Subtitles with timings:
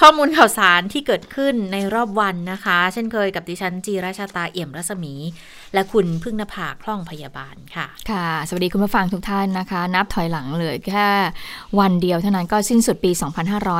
[0.00, 5.14] ข้อมูลข่าวสารที่เกิดขึ้นในรอบวันนะคะ เช่นเคยกับดิฉันจีราชาตาเอี่ยมรัศมี
[5.74, 11.08] และคุณพึ่งนภาคล่องพยาบาลค่ะ ค่ะ สวัสดีคุณผู้ฟังทุกท่านนะคะ นับถอยหลังเลยแค่
[11.80, 13.10] วันเดียวเท่านั้นก็สิ้นสุดปี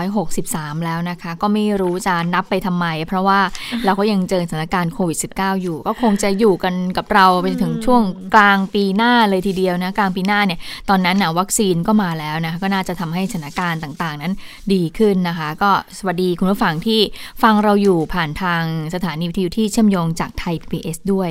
[0.09, 3.41] 2563 แล้วนะคะ ก็ไม่รู้จะนับไปทำไม เพราะว่า
[3.85, 8.03] เราก็ยังเจอสถานการณ์โควิด -19 อยู่ ก็คงจะอยู่กันกับเราไปถึงช่วง
[8.35, 10.59] กลางปีหน้าเลยทีเดียวนะกลางปีหน้าเนี่ย
[10.91, 14.33] ตอนนั้นนะวัคซีนก็มาแล้วนะคะก็น่าจะทำให้สถานการณ์ต่างๆ นั้น
[14.73, 17.01] ดีขึ้นนะคะ ก็สวัสดีคุณผู้ฟังที่
[17.43, 18.63] ฟังเราอยู่ผ่านทาง
[18.95, 21.31] สถานีวิทยุที่เชื่อมโยงจากไทย PBS ด้วย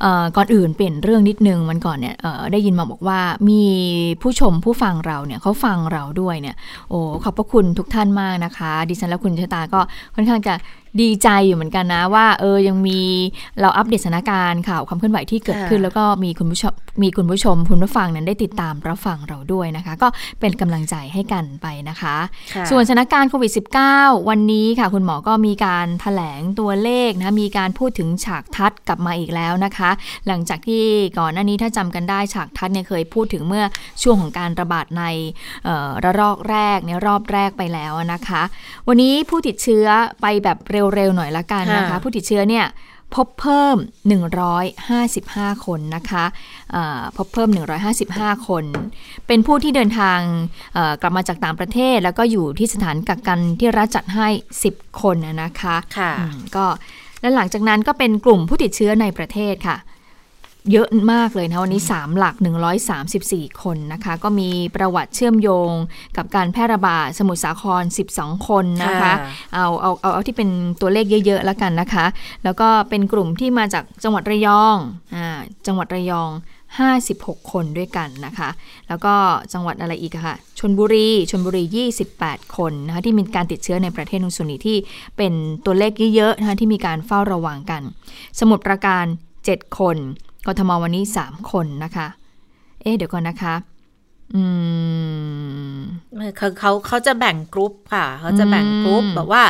[0.00, 0.01] เอ่อ
[0.36, 2.16] ก่อนอื่นเปลี่ยนเรื่องนิดนึงวันก่อนเนี่ย
[2.52, 3.62] ได้ยินมาบอกว่ามี
[4.22, 6.56] ผู้ชมผู้ฟังเราเนี่ยเขาฟังเราด้วยเนี่ย
[6.90, 9.80] โอ้ขอบพระคุณทุกท่านมากนะคะ ดิฉันและคุณชะตาก็
[10.14, 10.54] ค่อนข้างจะ
[11.00, 13.00] ดีใจอยู่เหมือนกันนะว่า เออยังมี
[13.60, 20.08] เราอัปเดตสถานการณ์ข่าวความเคลื่อนไหวที่เกิดขึ้นค่ะแล้วก็มีคุณผู้ชมมีคุณผู้ชมคุณผู้ฟังนั้นได้ติดตามรับฟังเราด้วยนะคะ ก็
[20.40, 22.16] เป็นกำลังใจให้กันไปนะคะ
[22.54, 23.52] ค่ะส่วนสถานการณ์โควิด
[23.90, 29.90] -19 วันนี้ค่ะ คุณหมอก็มีการถแถลงตัวเลขนะมีการพูดถึงฉากทัดกลับมาอีกแล้วนะคะ
[30.26, 30.82] หลังจากที่
[31.18, 33.64] ก่อนหน้านี้ถ้าจำกันได้ฉากทัดเนี่ยเคยพูดถึงเมื่อ
[34.02, 35.04] ช่วงของการระบาดใน
[35.64, 38.42] เอ่อระลอกแรกในรอบแรกไปแล้วนะคะ
[38.88, 39.86] วันนี้ผู้ติดเชื้อ
[40.22, 42.66] ไปแบบเร็วๆหน่อยละกันนะคะค่ะผู้ติดเชื้อเนี่ย
[43.14, 43.76] พบเพิ่ม
[44.90, 46.24] 155 คนนะคะ
[46.72, 47.48] เอ่อพบเพิ่ม
[47.98, 48.64] 155 คน
[49.26, 50.18] เป็นผู้ที่เดินทาง
[50.74, 54.28] เอ่อกลับมาจากต่างประเทศ แล้วก็อยู่ที่สถานกักกันที่รัฐจัดให้
[54.66, 56.66] 10 คนนะนะคะค่ะอืมก็
[57.20, 59.76] และหลังจากนั้นก็เป็นกลุ่มผู้ติดเชื้อในประเทศค่ะ
[60.70, 62.34] เยอะมากเลยนะวันนี้ 3 หลัก
[62.98, 65.72] 134 คนนะคะ ก็มีประวัติเชื่อมโยง
[66.16, 67.82] กับการแพร่ระบาดสมุทรสาคร
[68.14, 69.14] 12 คนนะคะค่ะ
[69.54, 70.48] เอาเอาเอาเอาที่เป็น
[70.80, 72.06] ตัวเลขเยอะๆแล้วกันนะคะ
[72.44, 74.76] แล้วก็เป็นกลุ่มที่มาจากจังหวัดระยอง
[75.14, 76.30] อ่าจังหวัดระยอง
[76.90, 78.48] 56 คนด้วยกันนะคะ
[78.88, 79.14] แล้วก็
[79.52, 84.76] จังหวัดอะไรอีกอะค่ะชนบุรีชนบุรี 28 คนนะคะที่มีการติดเชื้อในประเทศนุส่วนนี้ที่
[85.16, 85.32] เป็น
[85.64, 87.82] ตัวเลขเยอะๆนะคะที่มีการเฝ้าระวังกัน
[88.40, 89.04] สมุทรปราการ
[89.42, 89.98] 7 คน
[90.46, 92.06] กทมวันนี้ 3 คนนะคะ
[92.82, 93.54] เอ๊ะเดี๋ยวก่อนนะคะ
[94.36, 94.44] อื
[95.76, 95.78] ม
[96.38, 99.44] เขาเขาเขาจะแบ่งกรุ๊ปค่ะ เขาจะแบ่งกรุ๊ปอืมแบบว่า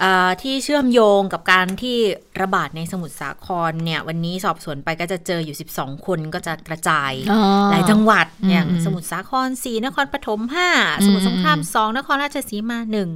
[0.00, 1.96] เอ่อที่เชื่อมโยงกับการที่
[2.40, 13.10] ระบาดในสมุทรสาครเนี่ย วันนี้สอบสวนไปก็จะเจออยู่ 12 คนก็จะกระจายอ๋อหลายจังหวัดอืมอย่างอืมสมุทรสาครสี่นครปฐมห้าอืมสมุทรสงครามอืมสองนครราชสีมาหนึ่ง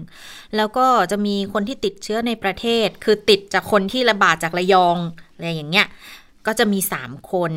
[0.56, 4.96] แล้วก็จะมีคนที่ติดเชื้อในประเทศ คือติดจากคนที่ระบาดจากระยอง
[5.34, 5.88] อะไรอย่างเงี้ย
[6.46, 7.52] ก็จะมี 3 คน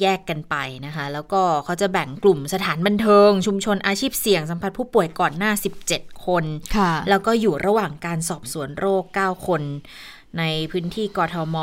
[0.00, 0.56] แยกกันไป
[0.86, 5.52] นะคะ แล้วก็เขาจะแบ่งกลุ่มสถานบันเทิง ชุมชนอาชีพเสี่ยงสัมผัสผู้ป่วยก่อนหน้า
[5.88, 6.44] 17 คน
[6.76, 9.62] ค่ะแล้วก็อยู่ระหว่างการสอบสวนโรค 9 คน
[10.38, 11.56] ในพื้นที่กทม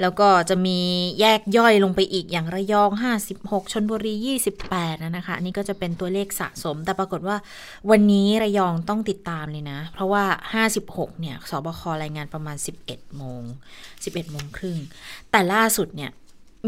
[0.00, 0.78] แล้วก็จะมี
[1.20, 2.90] แยกย่อยลงไปอีกอย่างระยอง
[3.30, 4.14] 56 ชนบุรี
[4.58, 7.36] 28 นะนะคะ อันนี้ก็จะเป็นตัวเลขสะสม แต่ปรากฏว่า
[7.90, 10.24] วันนี้ระยองต้องติดตามเลยนะ เพราะว่า
[10.72, 12.56] 56 เนี่ย สบครายงานประมาณ
[12.86, 13.42] 11 โมง
[13.84, 14.78] 11 โมงครึ่ง
[15.30, 16.10] แต่ล่าสุดเนี่ย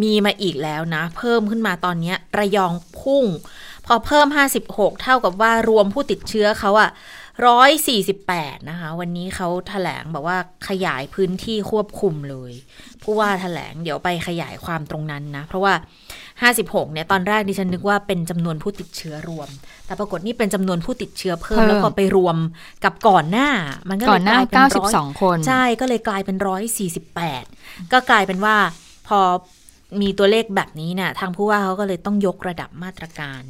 [0.03, 3.25] มีมาอีกแล้วนะ เพิ่มขึ้นมาตอนนี้ระยองพุ่ง
[3.87, 4.27] พอเพิ่ม
[4.67, 6.91] 56 เท่ากับว่ารวมผู้ติดเชื้อเขาอะ
[7.47, 10.39] 148 นะคะ วันนี้เขาแถลงบอกว่า
[10.69, 12.53] ขยายพื้นที่ควบคุมเลย
[13.03, 15.75] ผู้ว่าแถลงเดี๋ยวไปขยายความตรงนั้นนะ เพราะว่า
[16.33, 19.49] 56 เนี่ย ตอนแรกดิฉันนึกว่าเป็นจำนวนผู้ติดเชื้อรวม
[19.87, 22.37] แต่ปรากฏนี่เป็นจำนวนผู้ติดเชื้อเพิ่มเพิ่มแล้วก็ไปรวม
[22.85, 23.49] กับก่อนหน้า
[23.89, 27.45] มันก็เลยก่อนหน้ากลายเป็นร้อย92 คน ใช่ก็เลยกลายเป็นร้อยสี่สิบแปด
[27.93, 28.57] ก็กลายเป็นว่า
[29.09, 29.21] พอ
[30.01, 33.43] มีตัวเลขแบบนี้เนี่ยทางผู้ว่าเขาก็เลยต้องยกระดับมาตรการ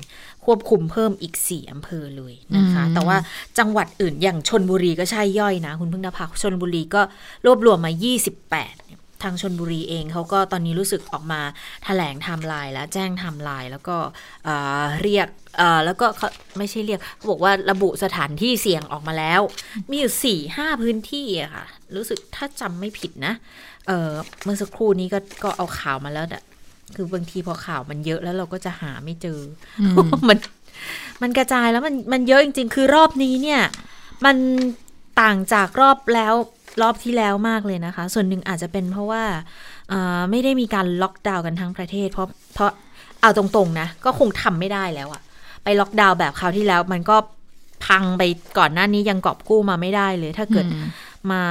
[0.49, 3.17] ควบคุมเพิ่มอีกสี่อำเภอเลยนะคะอืมแต่ว่า
[3.59, 7.03] จังหวัดอื่นอย่างชลบุรีก็ใช่ย่อยนะ คุณพึ่งนภาชลบุรีก็
[7.47, 7.93] รวบรวมมา
[8.39, 8.51] 28
[8.85, 11.41] เนี่ยทางชลบุรีเองเขาก็ตอนนี้รู้สึกออกมา
[11.85, 13.97] แถลงไทม์ไลน์แล้วแจ้งไทม์ไลน์แล้วก็
[14.45, 15.29] เอ่อเรียก
[15.59, 16.29] เอ่อแล้วก็เขา
[16.59, 19.41] ไม่ใช่เรียกเขาบอกว่าระบุสถานที่เสี่ยงออกมาแล้ว
[19.91, 21.65] มีอยู่สี่ห้าพื้นที่อะค่ะ
[21.97, 23.35] รู้สึกถ้าจำไม่ผิดนะ
[23.87, 24.11] เออ
[24.45, 26.43] เมื่อสักครู่นี้ก็ก็เอาข่าวมาแล้วอะ
[26.97, 29.39] คือบางทีพอข่าวมันเยอะแล้วเราก็จะหาไม่เจอ
[29.81, 30.39] อมมัน
[31.23, 33.61] มันกระจายแล้วมันมันเยอะจริง ๆ คือรอบนี้เนี่ย
[34.25, 34.37] มัน
[35.21, 36.35] ต่างจากรอบแล้ว
[36.83, 39.23] รอบที่แล้วมากเลยนะคะ ส่วนหนึ่งอาจจะเป็นเพราะว่า
[39.89, 42.71] เอ่อไม่ได้มีการล็อกดาวน์กันทั้งประเทศ เพราะเพราะ
[43.23, 45.23] เอาตรงๆนะ ก็คงทำไม่ได้แล้วอะ
[45.65, 47.17] ไปล็อกดาวน์แบบคราวที่แล้วมันก็
[47.87, 48.23] พังไป
[48.59, 50.87] ก่อนหน้านี้ยังกอบกู้มาไม่ได้เลย ถ้าเกิดอืม
[51.33, 51.43] มา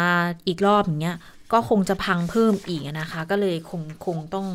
[0.48, 1.18] อีกรอบอย่างเงี้ย
[1.54, 4.48] ก็คงจะพังเพิ่มอีกนะคะ ก็เลยคงคงต้อง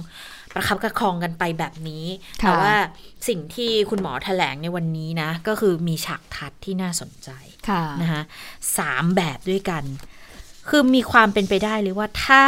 [0.54, 2.04] ประคับประคองกันไปแบบนี้
[2.42, 2.74] ค่ะแต่ว่า
[3.28, 7.30] สิ่งที่คุณหมอแถลงในวันนี้นะ ก็คือมีฉากทัดที่น่าสนใจ
[7.68, 8.22] ค่ะนะคะ
[8.78, 9.84] สามแบบด้วยกัน
[10.68, 12.44] คือมีความเป็นไปได้เลยว่าถ้า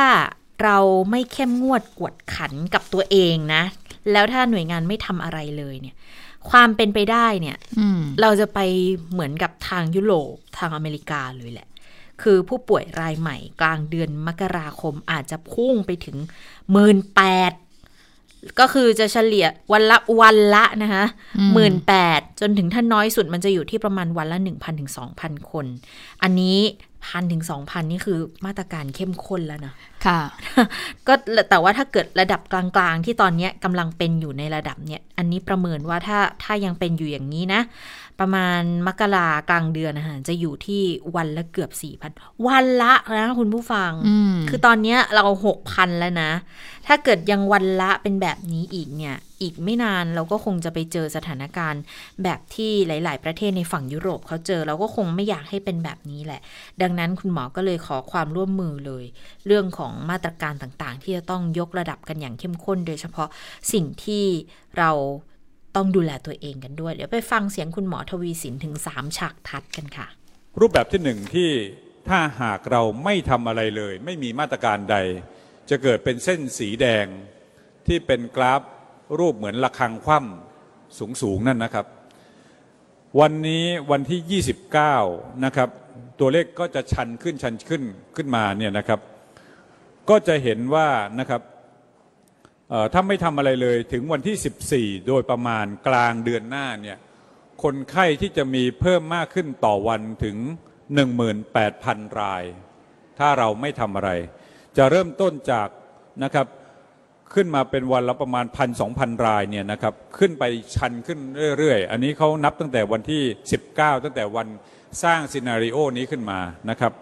[0.62, 0.78] เรา
[1.10, 3.62] ไม่เข้มงวดกวดขันกับตัวเองนะ
[4.12, 5.96] แล้วถ้าหน่วยงานไม่ทำอะไรเลยเนี่ย
[6.50, 8.58] ความเป็นไปได้เนี่ยอืมเราจะไป
[9.12, 11.68] เหมือนกับทางยุโรปทางอเมริกาเลยแหละ
[12.22, 16.16] คือผู้ป่วยรายใหม่กลางเดือนมกราคมอาจจะพุ่งไปถึง
[16.72, 17.52] หมื่นแปด
[18.60, 21.04] ก็คือจะเฉลี่ยวันละวันละนะคะ
[21.38, 25.66] อืมหมื่นแปดจนถึงถ้าน้อยสุดมันจะอยู่ที่ประมาณวันละหนึ่งพันถึงสองพันคน
[26.22, 26.58] อันนี้
[27.06, 29.74] พันถึงสองพันนี่คือมาตรการเข้มข้นแล้วนะ
[30.06, 30.20] ค่ะ
[31.06, 31.14] ก็
[31.50, 37.60] แต่ว่าถ้าเกิดระดับกลางๆ ที่ตอนเนี้ยกำลังเป็นอยู่ในระดับเนี้ย อันนี้ประเมินว่าถ้าถ้ายังเป็นอยู่อย่างนี้นะ
[38.20, 40.82] ประมาณมกรากลางเดือนนะคะจะอยู่ที่
[41.16, 42.10] วันละเกือบสี่พัน
[42.46, 46.30] วันละนะคุณผู้ฟังอืมคือตอนเนี้ยเราหกพันแล้วนะ
[46.86, 51.82] ถ้าเกิดยังวันละเป็นแบบนี้อีกเนี่ย อีกไม่นานเราก็คงจะไปเจอสถานการณ์
[52.22, 56.40] แบบที่หลาย ๆ ประเทศในฝั่งยุโรปเขาเจอเราก็คงไม่อยากให้เป็นแบบนี้แหละ
[56.82, 59.04] ดังนั้นคุณหมอก็เลยขอความร่วมมือเลย
[59.46, 63.28] เรื่องของมาตรการต่างๆ ที่จะต้องยกระดับกันอย่างเข้มข้น โดยเฉพาะ
[63.72, 64.24] สิ่งที่
[64.78, 64.90] เรา
[65.76, 70.06] ต้องดูแลตัวเองกันด้วย เดี๋ยวไปฟังเสียงคุณหมอทวีสินถึง 3 ฉากทัดกันค่ะ
[70.60, 71.50] รูปแบบที่หนึ่งที่
[72.08, 74.96] ถ้าหากเราไม่ทำอะไรเลย ไม่มีมาตรการใด
[75.70, 77.06] จะเกิดเป็นเส้นสีแดง
[77.86, 78.62] ที่เป็นกราฟ
[79.18, 81.86] รูปเหมือนระฆังคว่ำสูงสูงๆนั่นนะครับ
[83.20, 84.42] วันนี้วันที่
[84.86, 85.68] 29 นะครับ
[86.20, 87.82] ตัวเลขก็จะชันขึ้นชันขึ้น
[88.16, 89.00] ขึ้นมาเนี่ยนะครับ
[90.10, 90.88] ก็จะเห็นว่า
[91.18, 91.42] นะครับ
[92.92, 96.98] ถ้าไม่ทำอะไรเลยถึงวันที่ 14 โดยประมาณกลางเดือนหน้าเนี่ย
[97.62, 100.36] คนไข้ที่จะมีเพิ่มมากขึ้นต่อวันถึง
[101.08, 102.44] 18,000 ราย
[103.18, 104.10] ถ้าเราไม่ทำอะไร
[104.76, 105.68] จะเริ่มต้นจาก
[106.24, 106.46] นะครับ
[107.34, 108.44] ขึ้นมาเป็นวันละประมาณ
[108.86, 110.44] 1,200รายเนี่ยนะครับขึ้นไป
[110.74, 111.18] ชันขึ้น
[111.58, 113.22] เรื่อยๆ อันนี้เขานับตั้งแต่วันที่
[113.62, 114.48] 19 ตั้งแต่วัน
[115.02, 116.40] สร้างซีนารีโอนี้ขึ้นมา
[116.70, 116.92] นะครับ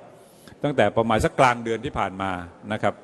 [0.65, 2.31] ตั้งแต่ประมาณสักกลางเดือนที่ผ่านมา
[2.73, 2.95] นะครับ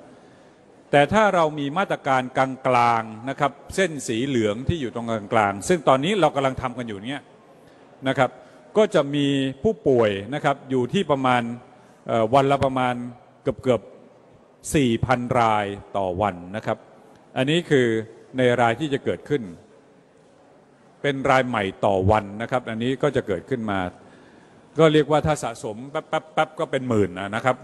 [0.90, 7.20] แต่ถ้าเรามีมาตรการกลางๆนะครับ เส้นสีเหลืองที่อยู่ตรงกลางๆซึ่งตอนนี้เรากำลังทำกันอยู่เนี่ย
[8.08, 8.30] นะครับ
[8.76, 9.26] ก็จะมี
[9.62, 11.42] ผู้ป่วยนะครับอยู่ที่ประมาณ
[12.34, 12.94] วันละประมาณ
[13.42, 13.82] เกือบเกือบ
[14.60, 16.78] 4,000 รายต่อวันนะครับ
[17.36, 17.86] อันนี้คือ
[18.38, 19.42] ในรายที่จะเกิดขึ้น
[21.02, 23.78] เป็นรายใหม่ต่อวันนะครับ อันนี้ก็จะเกิดขึ้นมา
[24.78, 27.56] ก็เรียกว่าถ้าสะสมแป๊บแป๊บแป๊บก็เป็นหมื่นนะครับ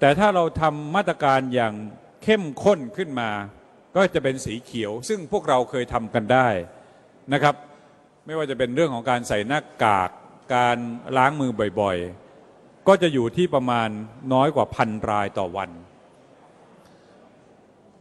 [0.00, 1.74] แต่ถ้าเราทำมาตรการอย่าง
[2.28, 3.30] เข้มข้นขึ้นมา
[3.96, 6.48] ก็จะเป็นสีเขียว ซึ่งพวกเราเคยทำกันได้
[7.32, 7.54] นะครับ
[8.26, 10.10] ไม่ว่าจะเป็นเรื่องของการใส่หน้ากาก
[10.54, 10.76] การ
[11.16, 11.50] ล้างมือ
[11.80, 13.88] บ่อยๆ ก็จะอยู่ที่ประมาณ
[14.32, 15.70] น้อยกว่าพันรายต่อวัน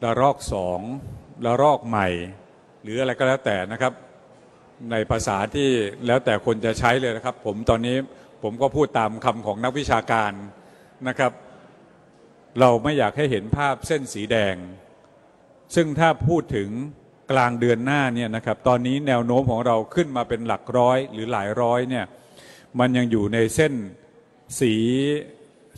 [0.03, 0.79] ระลอกสอง
[1.45, 2.07] ระลอกใหม่
[2.83, 3.93] หรืออะไรก็แล้วแต่นะครับ
[4.91, 5.69] ในภาษาที่
[6.07, 7.97] แล้วแต่คนจะใช้เลยนะครับ ผมตอนนี้
[8.43, 10.31] ผมก็พูดตามคำของนักวิชาการ
[11.07, 11.31] นะครับ
[12.59, 14.55] เราไม่อยากให้เห็นภาพเส้นสีแดง
[15.75, 16.69] ซึ่งถ้าพูดถึง
[17.31, 22.05] กลางเดือนหน้าเนี่ยนะครับตอนนี้แนวโน้มของเราขึ้นมาเป็นหลักร้อยหรือหลายร้อยเนี่ย
[22.79, 23.73] มันยังอยู่ในเส้น
[24.59, 24.73] สี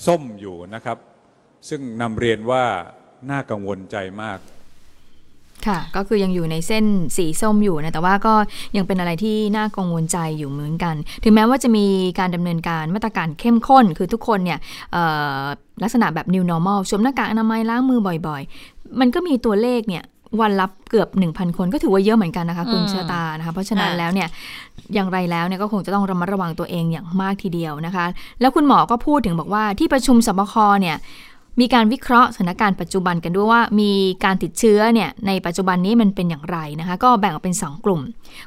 [0.06, 0.98] ส้มอยู่นะครับ
[1.70, 2.64] ซึ่งนำเรียนว่า
[3.30, 4.40] น่ากังวลใจมาก
[5.66, 6.86] ค่ะก็คือยังอยู่ในเส้น
[7.18, 8.34] สีส้มอยู่นะแต่ว่าก็
[8.78, 11.86] ยังเป็นอะไรที่น่ากังวลใจอยู่เหมือนกัน ถึงแม้ว่าจะมี
[12.20, 14.60] การดำเนินการมาตรการเข้มข้น คือทุกคนเนี่ย
[14.92, 15.04] เอ่
[15.40, 15.42] อ
[15.84, 20.04] ลักษณะแบบ new normal สวมหน้ากากอนามัยล้างมือบ่อยๆ มันก็มีตัวเลขเนี่ย
[20.42, 24.28] วันรับเกือบ 1,000 คนก็ถือว่าเยอะเหมือนกันนะคะคุณอืมเชอตานะคะเพราะฉะนั้นค่ะแล้วเนี่ย
[24.94, 28.06] อย่างไรแล้วเนี่ยก็คงจะต้องระมัดระวังตัวเองอย่างมากทีเดียวนะคะ
[28.42, 30.98] แล้วคุณหมอก็พูดถึงบอกว่าที่ประชุมสบคเนี่ย
[31.60, 33.92] มีการวิเคราะห์สถานการณ์ปัจจุบันกันด้วยว่า มี
[34.24, 38.02] การติดเชื้อเนี่ยในปัจจุบันนี้มันเป็นอย่างไรนะคะ ก็แบ่งออกเป็น 2 กลุ่ม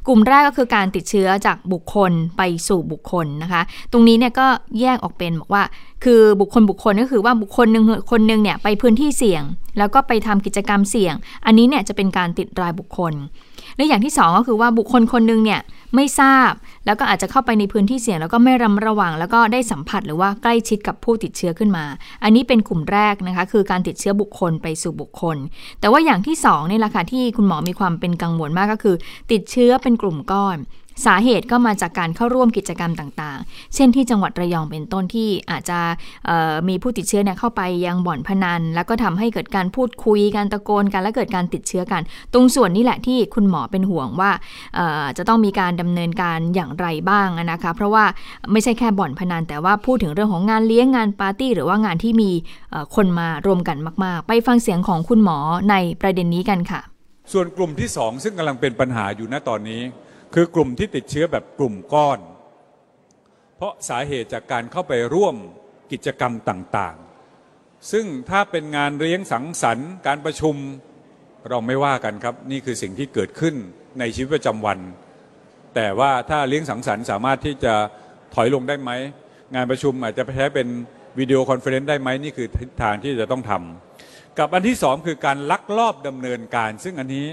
[0.07, 3.63] กลุ่มแรกก็คือการติดเชื้อจากบุคคลไปสู่บุคคลนะคะ
[3.93, 4.47] ตรงนี้เนี่ยก็
[4.81, 5.63] แยกออกเป็นบอกว่า
[6.05, 9.43] คือบุคคลบุคคลก็คือว่าบุคคลหนึ่งคนหนึ่งเนี่ยไปพื้นที่เสี่ยง
[9.79, 11.15] แล้วก็ไปทำกิจกรรมเสี่ยง
[11.47, 13.15] อันนี้เนี่ยจะเป็นการติดรายบุคคล
[13.77, 15.61] และอย่างที่สองก็คือว่าบุคคลคนหนึ่งเนี่ย
[15.95, 16.53] ไม่ทราบ
[16.87, 21.85] แล้วก็อาจจะเข้าไปในพื้นที่เสี่ยง แล้วก็ไม่ระมัดระวัง แล้วก็ได้สัมผัสหรือว่าใกล้ชิดกับผู้ติดเชื้อขึ้นมา
[22.25, 25.37] อันนี้เป็นกลุ่มแรกนะคะ คือการติดเชื้อบุคคลไปสู่บุคคล
[25.81, 28.97] แต่ว่าอย่างที่สองนี่แหละค่ะที่คุณหมอมีความเป็นกังวลมากก็คือ
[29.33, 30.57] ติดเชื้อเป็นกลุ่มก้อน
[31.07, 35.79] สาเหตุก็มาจากการเข้าร่วมกิจกรรมต่างๆ เช่นที่จังหวัดระยองเป็นต้นที่อาจจะ
[36.69, 42.03] มีผู้ติดเชื้อเนี่ยเข้าไปยังบ่อนพนัน แล้วก็ทำให้เกิดการพูดคุยการตะโกนกันและเกิดการติดเชื้อกัน
[42.33, 44.31] ตรงส่วนนี้แหละที่คุณหมอเป็นห่วงว่า
[45.17, 48.05] จะต้องมีการดำเนินการอย่างไรบ้างนะคะเพราะว่า
[48.53, 52.31] ไม่ใช่แค่บ่อนพนัน แต่ว่าพูดถึงเรื่องของงานเลี้ยงงานปาร์ตี้ หรือว่างานที่มี
[52.97, 55.39] คนมารวมกันมาก ๆ ไปฟังเสียงของคุณหมอ
[55.71, 56.81] ในประเด็นนี้กันค่ะ
[57.33, 59.83] ส่วนกลุ่มที่สองซึ่งกำลังเป็นปัญหาอยู่ณตอนนี้
[60.35, 62.19] คือกลุ่มที่ติดเชื้อแบบกลุ่มก้อน
[63.57, 65.37] เพราะสาเหตุจากการเข้าไปร่วม
[65.93, 70.55] กิจกรรมต่างๆ ซึ่งถ้าเป็นงานเลี้ยงสังสรรค์ การประชุม
[71.49, 73.55] เราไม่ว่ากันครับ นี่คือสิ่งที่เกิดขึ้น
[73.99, 74.79] ในชีวิตประจำวัน
[75.75, 77.75] แต่ว่าถ้าเลี้ยงสังสรรค์สามารถที่จะ
[78.35, 78.91] ถอยลงได้ไหม
[79.55, 80.69] งานประชุมอาจจะใช้เป็น
[81.19, 87.27] video conference ได้ไหมนี่คือทิศทางที่จะต้องทำกับอันที่สองคือการลักลอบดำเนินการ ซึ่งอันนี้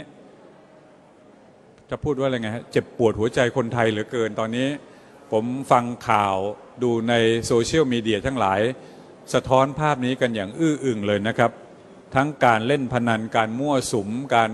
[1.91, 4.67] จะพูดว่าอะไรไงฮะเจ็บปวดหัวใจคนไทยเหลือเกินตอนนี้
[5.31, 6.35] ผมฟังข่าว
[6.83, 7.13] ดูใน
[7.45, 8.61] โซเชียลมีเดียทั้งหลาย
[9.33, 11.51] สะท้อนภาพนี้กันอย่างอื้ออึงเลยนะครับ
[12.15, 14.51] ทั้งการเล่นพนันการมั่วสุม การ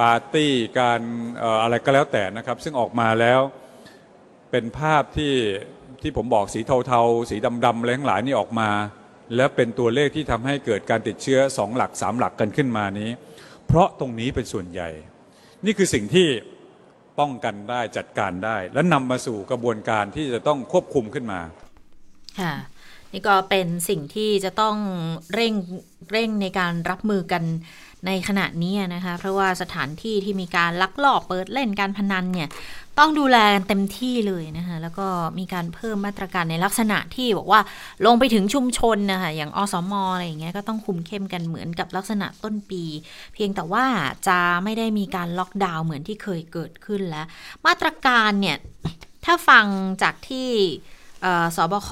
[0.00, 1.00] ปาร์ตี้การ
[1.62, 3.40] อะไรก็แล้วแต่นะครับ ซึ่งออกมาแล้ว
[4.50, 5.34] เป็นภาพที่
[6.02, 8.70] ที่ผมบอกสีเทาๆ สีดำๆอะไรทั้งหลายนี่ออกมา
[9.36, 13.10] แล้วเป็นตัวเลขที่ทำให้เกิดการติดเชื้อสองหลักสามหลักกันขึ้นมานี้
[13.66, 14.90] เพราะตรงนี้เป็นส่วนใหญ่
[15.64, 16.28] นี่คือสิ่งที่
[17.18, 21.40] ป้องกันได้จัดการได้ และนำมาสู่กระบวนการที่จะต้องควบคุมขึ้นมา
[22.40, 22.54] ค่ะ
[23.12, 24.76] นี่ก็เป็นสิ่งที่จะต้อง
[25.34, 25.54] เร่ง
[26.12, 27.42] เร่งในการรับมือกัน
[28.06, 32.48] ในขณะนี้นะคะ เพราะว่าสถานที่ที่มีการลักลอบเปิดเล่นการพนันเนี่ย
[32.98, 35.06] ต้องดูแลกันเต็มที่เลยนะคะแล้วก็
[35.38, 37.60] มีการเพิ่มมาตรการในลักษณะที่บอกว่า
[38.06, 42.82] ลงไปถึงชุมชนนะคะอย่างอสมอะไรอย่างเงี้ยก็ต้องคุมเข้มกันเหมือนกับลักษณะต้นปี
[43.34, 43.84] เพียงแต่ว่า
[44.28, 47.26] จะไม่ได้มีการล็อกดาวน์เหมือนที่เคยเกิดขึ้นแล้ว
[47.66, 48.56] มาตรการเนี่ย
[49.24, 49.66] ถ้าฟัง
[50.02, 50.48] จากที่
[51.56, 51.90] สบค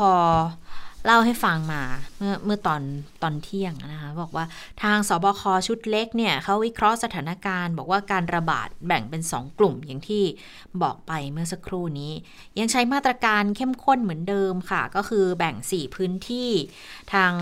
[1.05, 1.83] เล่าให้ฟังมา
[2.17, 2.83] เมื่อเมื่อตอน
[3.23, 4.45] ตอนเที่ยงนะคะบอกว่า
[4.83, 10.25] ทางสบคชุดเล็กเนี่ยเขาวิเคราะห์สถานการณ์ บอกว่าการระบาดแบ่งเป็น 2 กลุ่มอย่างที่
[10.83, 12.13] บอกไปเมื่อสักครู่นี้
[12.59, 16.51] ยังใช้มาตรการเข้มข้นเหมือนเดิมค่ะ ก็คือแบ่ง 4 พื้นที่
[17.13, 17.33] ทาง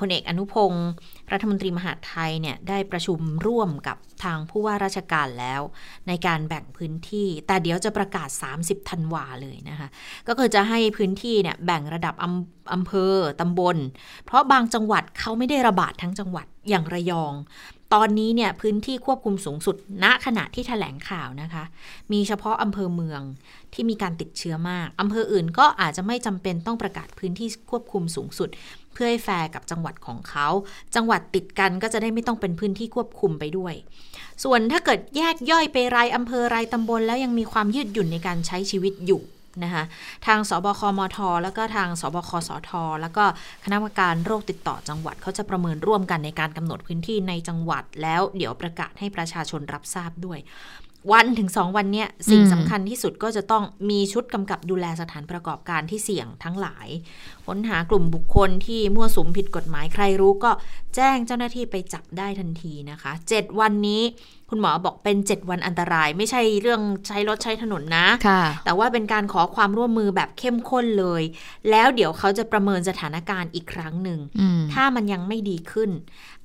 [0.00, 0.88] พลเอกอนุพงศ์
[1.32, 5.60] รัฐมนตรีมหาไทยเนี่ยได้ประชุมร่วมกับทางผู้ว่าราชการแล้ว
[6.08, 8.28] ในการแบ่งพื้นที่ แต่เดี๋ยวจะประกาศ
[8.60, 9.88] 30ธันวาเลยนะคะ
[10.28, 13.76] ก็คือจะให้พื้นที่เนี่ยแบ่งระดับอำอำเภอตำบล
[14.24, 17.34] เพราะบางจังงหวัดเขาไม่ได้ระบาดทั้งจังหวัดอย่างระยอง
[17.94, 21.64] ตอนนี้เนี่ยพื้นที่ควบคุมสูงสุดณขณะที่ถแถลงข่าวนะคะ
[22.12, 23.20] มีเฉพาะอำเภอเมือง
[23.72, 28.48] ที่มีการติดเชื้อมากอำเภออื่นก็อาจจะไม่จำเป็นต้องประกาศพื้นที่ควบคุมสูงสุด
[28.92, 30.48] เพื่อให้แฟร์กับจังหวัดของเขา
[30.94, 33.74] จังหวัดติดกันก็จะได้ไม่ต้องเป็นพื้นที่ควบคุมไปด้วย
[34.44, 39.22] ส่วนถ้าเกิดแยกย่อยไปรายอำเภอรายตำบลแล้วยังมีความยืดหยุ่นในการใช้ชีวิตอยู่
[39.64, 39.84] นะคะ
[40.26, 42.70] ทางสบคมท แล้วก็ทางสบคสท
[43.00, 43.24] แล้วก็
[43.64, 50.38] คณะกรรมการโรคติดต่อจังหวัดเขาจะประเมินร่วมกันในการกำหนดพื้นที่ในจังหวัด แล้วเดี๋ยวประกาศให้ประชาชนรับทราบด้วย
[51.12, 56.88] วันถึงสองวันเนี้ยสิ่งสำคัญที่สุดก็จะต้องมีชุดกำกับดูแลสถานประกอบการที่เสี่ยงทั้งหลาย
[57.46, 60.50] ค้นหากลุ่มบุคคลที่มั่วสุมผิดกฎหมายใครรู้ก็
[60.96, 64.02] แจ้งเจ้าหน้าที่ไปจับได้ทันทีนะคะ 7 วันนี้
[64.50, 71.22] คุณหมอบอกเป็น 7 วันอันตราย ไม่ใช่เรื่องใช้รถใช้ถนนนะะแต่ว่าเป็นการขอความร่วมมือแบบเข้มข้นเลย
[71.70, 74.20] แล้วเดี๋ยวเขาจะประเมินสถานการณ์อีกครั้งหนึ่ง
[74.72, 75.90] ถ้ามันยังไม่ดีขึ้น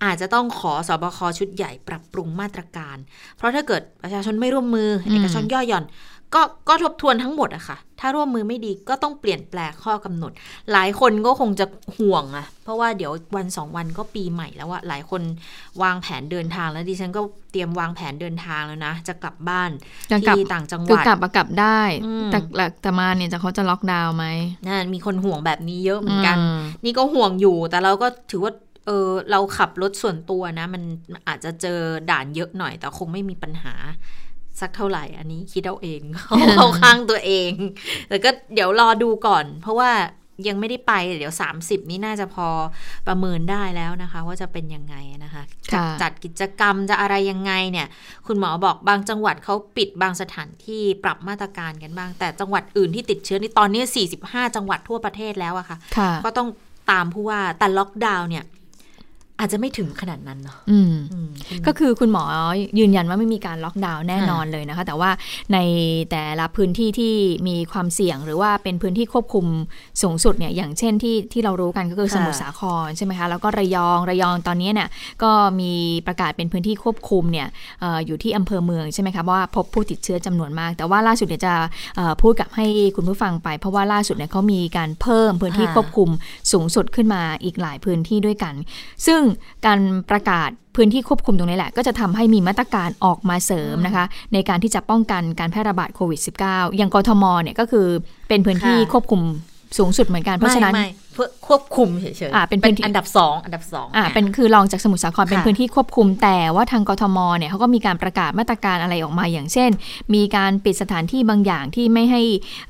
[0.04, 2.98] อาจจะต้องขอสอบคชุดใหญ่ปรับปรุงมาตรการ
[3.38, 5.86] เพราะถ้าเกิดประชาชนไม่ร่วมมือเอกชนย่อหย่อน
[6.34, 10.32] ก็ก็ทบทวนทั้งหมดอะค่ะ ถ้าร่วมมือไม่ดีก็ต้องเปลี่ยนแปลงข้อกำหนด
[10.72, 11.66] หลายคนก็คงจะ
[11.98, 15.22] ห่วงอะเพราะว่าเดี๋ยววันสองวันก็ปีใหม่แล้วอะหลายคน
[15.84, 17.22] วางแผนเดินทางแล้วดิฉันก็
[17.52, 19.70] เตรียมวางแผนเดินทางแล้วนะ จะกลับบ้าน
[20.22, 21.82] ที่ต่างจังหวัดคือกลับมากลับได้
[22.32, 22.40] แต่
[22.82, 24.26] แต่มาเนี่ยจะเขาจะล็อกดาวน์ไหม
[24.66, 26.38] นั่นมีคนห่วงแบบนี้เยอะเหมือนกัน
[26.86, 28.54] นี่ก็ห่วงอยู่แต่เราก็ถือว่า
[28.86, 30.84] เออเราขับรถส่วนตัวนะ มัน
[31.28, 31.80] อาจจะเจอ
[32.12, 33.74] ด่านเยอะหน่อยแต่คงไม่มีปัญหา
[34.62, 36.02] สักเท่าไหร่ อันนี้คิดเอาเอง
[36.56, 37.52] เข้าข้างตัวเอง
[38.10, 39.92] แต่ก็เดี๋ยวรอดูก่อน เพราะว่า
[40.48, 42.48] ยังไม่ได้ไปเดี๋ยว 30 นี้น่าจะพอ
[43.08, 45.44] ประเมินได้แล้วนะคะ ว่าจะเป็นยังไงนะคะ
[46.02, 47.88] จัดกิจกรรมจะอะไรยังไงเนี่ย
[48.28, 53.84] คุณหมอบอกบางจังหวัดเขาปิดบางสถานที่ปรับมาตรการกันบ้าง แต่จังหวัดอื่นที่ติดเชื้อนี่ตอนนี้
[54.22, 55.78] 45 จังหวัดทั่วประเทศแล้วอะค่ะ
[56.26, 56.48] ก็ต้อง
[56.92, 58.44] ตามผู้ว่าแต่ล็อกดาวน์เนี่ย
[59.40, 61.30] อาจจะไม่ถึงขนาดนั้นเนาะอืมอืม
[61.68, 62.24] ก็คือคุณหมอ
[62.80, 65.12] ยืนยันว่าไม่มีการล็อกดาวน์แน่นอนเลยนะคะ แต่ว่า
[65.54, 65.58] ใน
[66.12, 67.16] แต่ละพื้นที่ที่
[67.48, 69.46] มีความเสี่ยง หรือว่าเป็นพื้นที่ควบคุม
[70.02, 74.90] สูงสุดเนี่ยอย่างเช่นที่ที่เรารู้กันก็คือค่ะสมุทรสาครใช่ไหมคะแล้วก็ระยองระยองตอนนี้เนี่ย
[75.24, 75.74] ก็มี
[76.08, 77.48] ประกาศเป็นพื้นที่ควบคุมเนี่ย
[77.82, 81.54] เอออยู่ที่อำเภอเมืองใช่ไหมคะว่าพบผู้ติดเชื้อจำนวนมาก แต่ว่าล่าสุดเนี่ยจะ
[81.96, 86.10] เอ่อพูดกับให้คุณผู้ฟังไป เพราะว่าล่าสุดเนี่ยเขามีการเพิ่มพื้นที่ค่ะควบคุม
[86.52, 88.54] สูงสุดขึ้นมาอีกหลายพื้นที่ด้วยกัน
[89.08, 89.22] ซึ่ง
[89.66, 97.88] การประกาศพื้นที่ควบคุมตรงนี้แหละ ก็จะทำให้มีมาตรการออกมาเสริมนะคะ ในการที่จะป้องกันการแพร่ระบาดโควิด -19 อย่างกทมเนี่ยก็คือ
[98.30, 99.22] เป็นพื้นที่ค่ะควบคุม
[99.78, 109.70] สูงสุดเหมือนกันเพราะฉะนั้นไม่ไม่เพื่อควบคุมเฉยๆอ่าเป็นพื้นที่อันดับสองอันดับสองอ่าเป็นคือรองจากสมุทรสาครเป็นค่ะพื้นที่ควบคุมแต่ว่าทางกทมเนี่ยเขาก็มีการประกาศมาตรการอะไรออกมาอย่างเช่น
[110.14, 112.22] มีการปิดสถานที่บางอย่างที่ไม่ให้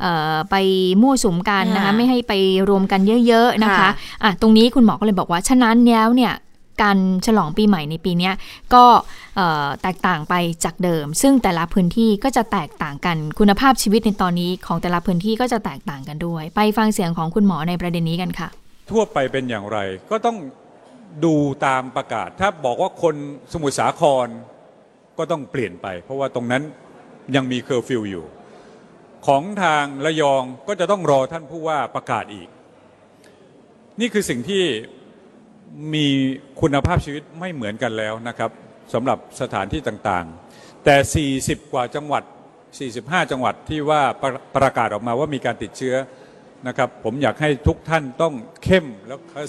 [0.01, 0.55] เอ่อไป
[1.01, 2.33] มั่วสุมกันนะคะอ่าไม่ให้ไป
[2.69, 3.89] รวมกันเยอะๆนะคะค่ะ
[4.23, 6.33] อะตรงนี้คุณหมอก็เลยบอกว่าฉะนั้นแล้วเนี่ย
[6.81, 8.31] การฉลองปีใหม่ในปีนี้
[8.73, 8.83] ก็
[9.81, 10.33] แตกต่างไป
[10.63, 18.49] จากเดิม ซึ่งแต่ละพื้นที่ก็จะแตกต่างกันคุณภาพชีวิตในตอนนี้ของแต่ละพื้นที่ก็จะแตกต่างกันด้วย ไปฟังเสียงของคุณหมอในประเด็นนี้กันค่ะ
[18.91, 19.77] ทั่วไปเป็นอย่างไร
[20.11, 20.37] ก็ต้อง
[21.25, 23.15] ดูตามประกาศ ถ้าบอกว่าคน
[23.53, 24.27] สมุทรสาคร
[25.17, 26.63] ก็ต้องเปลี่ยนไป เพราะว่าตรงนั้น
[27.35, 28.25] ยังมีเคอร์ฟิวอยู่
[29.27, 32.49] ของทางระยองก็จะต้องรอท่านผู้ว่าประกาศอีก
[33.99, 34.63] นี่คือสิ่งที่
[35.93, 36.07] มี
[36.61, 38.51] คุณภาพชีวิตไม่เหมือนกันแล้วนะครับ
[38.93, 42.23] สำหรับสถานที่ต่างๆ แต่ 40 กว่าจังหวัด
[42.77, 45.95] 45 จังหวัดที่ว่าประประกาศออกมาว่ามีการติดเชื้อ
[46.67, 48.33] นะครับผมอยากให้ทุกท่านต้อง
[48.63, 49.41] เข้มแล้วก็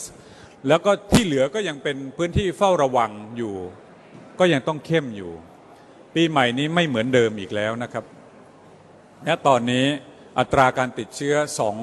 [0.69, 3.55] แล้วก็ที่เหลือก็ยังเป็นพื้นที่เฝ้าระวังอยู่
[4.39, 5.33] ก็ยังต้องเข้มอยู่
[6.15, 8.05] ปีใหม่นี้ไม่เหมือนเดิมอีกแล้วนะครับ
[9.25, 9.87] และตอนนี้
[10.39, 11.77] อัตราการติดเชื้อสอง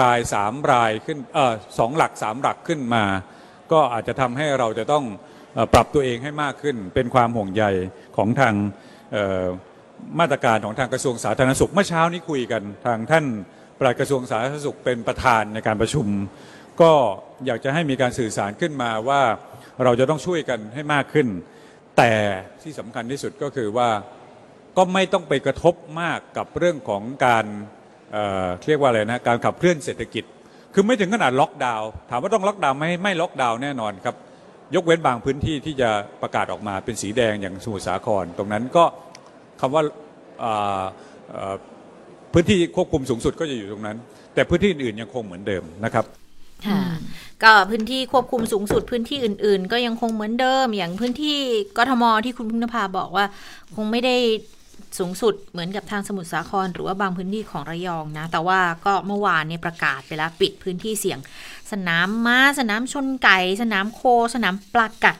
[0.00, 3.04] รายสามรายขึ้นเออสองหลักสามหลักขึ้นมา
[3.72, 5.04] ก็อาจจะทำให้เราจะต้อง
[5.72, 7.64] ปรับตัวเองให้มากขึ้น เป็นความห่วงใย
[8.16, 8.54] ของทาง
[10.20, 13.24] มาตรการของทางกระทรวงสาธารณสุขเมื่อเช้านี้คุยกันทางท่าน
[13.78, 16.06] ปลัดกระทรวงสาธารณสุขเป็นประธานในการประชุม
[16.80, 16.92] ก็
[17.46, 19.22] อยากจะให้มีการสื่อสารขึ้นมาว่า
[19.84, 21.28] เราจะต้องช่วยกันให้มากขึ้น
[21.98, 22.12] แต่
[22.62, 23.90] ที่สำคัญที่สุดก็คือว่า
[24.76, 27.46] ก็ไม่ต้องไปกระทบมากกับเรื่องของการ
[28.12, 30.24] เอ่อเรียกว่าอะไรนะการขับเคลื่อนเศรษฐกิจ
[30.74, 34.14] คือไม่ถึงขนาดล็อกดาวน์ถามว่าต้องล็อกดาวน์ไหมไม่ล็อกดาวน์แน่นอนครับ
[34.74, 35.90] ยกเว้นบางพื้นที่ที่จะ
[36.22, 38.84] ประกาศออกมาเป็นสีแดงอย่างสมุทรสาคร ตรงนั้นก็
[39.60, 39.82] คำว่า
[40.42, 40.82] อ่า
[41.30, 41.54] เอ่อ
[42.32, 43.96] พื้นที่ควบคุมสูงสุดก็จะอยู่ตรงนั้น
[44.34, 46.04] แต่พื้นที่อื่นๆยังคงเหมือนเดิมนะครับ
[46.66, 46.82] ค่ะ
[47.42, 51.36] ก็พื้นที่ควบคุมสูงสุดพื้นที่อื่น ๆ ก็ยังคงเหมือนเดิม อย่างพื้นที่
[51.78, 53.24] กทมที่คุณพึ่งนภาบอกว่า
[53.76, 54.16] คงไม่ได้
[54.98, 61.18] สูงสุดเหมือนกับทางสมุทรสาคร หรือว่าบางพื้นที่ของระยองนะ แต่ว่าก็เมื่อวานเนี่ยประกาศไปแล้วปิดพื้นที่เสี่ยง
[61.72, 64.02] สนามม้า สนามชนไก่ สนามโค
[64.34, 65.16] สนามปลากัด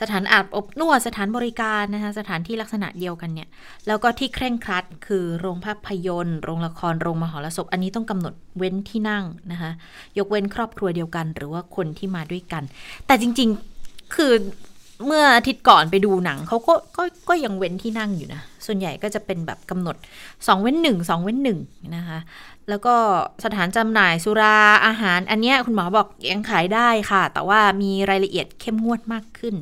[0.00, 3.48] สถานอาบอบนวดสถานบริการนะคะสถานที่ลักษณะเดียวกันเนี่ย
[3.86, 9.70] แล้วก็ที่เคร่งครัดคือโรงภาพยนตร์โรงละครโรงมหรสพอันนี้ต้องกำหนดเว้นที่นั่งนะคะ
[10.18, 12.62] ยกเว้นครอบครัวเดียวกัน หรือว่าคนที่มาด้วยกัน
[13.06, 13.48] แต่จริง
[13.82, 14.32] ๆ คือ
[15.06, 19.96] เมื่ออาทิตย์ก่อนไปดูหนังเขาก็ก็ก็ยังเว้นที่นั่งอยู่นะ ส่วนใหญ่ก็จะเป็นแบบกำหนด
[20.28, 22.18] 2 เว้น 1 2 เว้น1นะคะ
[22.68, 22.94] แล้วก็
[23.44, 29.54] สถานจำหน่ายสุราอาหาร อันเนี้ยคุณหมอบอกยังขายได้ค่ะ แต่ว่ามีรายละเอียดเข้มงวดมากขึ้น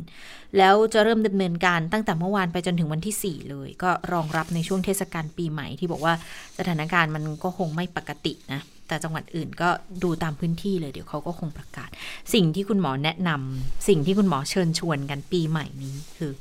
[0.59, 6.14] แล้วจะเริ่มดำเนินการตั้งแต่เมื่อวานไปจนถึงวันที่ 4 เลย ก็รองรับในช่วงเทศกาลปีใหม่ที่บอกว่า
[6.59, 8.61] สถานการณ์มันก็คงไม่ปกตินะ
[8.93, 9.71] แต่จังหวัดอื่นก็
[10.03, 11.91] ดูตามพื้นที่เลยเดี๋ยวเขาก็คงประกาศ
[12.35, 16.33] สิ่งที่คุณหมอแนะนำสิ่งที่คุณหมอเชิญชวนกันปีใหม่นี้คือ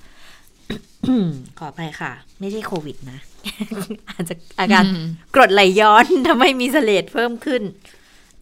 [1.59, 3.19] ขอไปค่ะ ไม่ใช่โควิดนะ
[4.09, 7.61] อาจจะอาการอืมกรดไหลย้อนทำให้มีเสลดเพิ่มขึ้น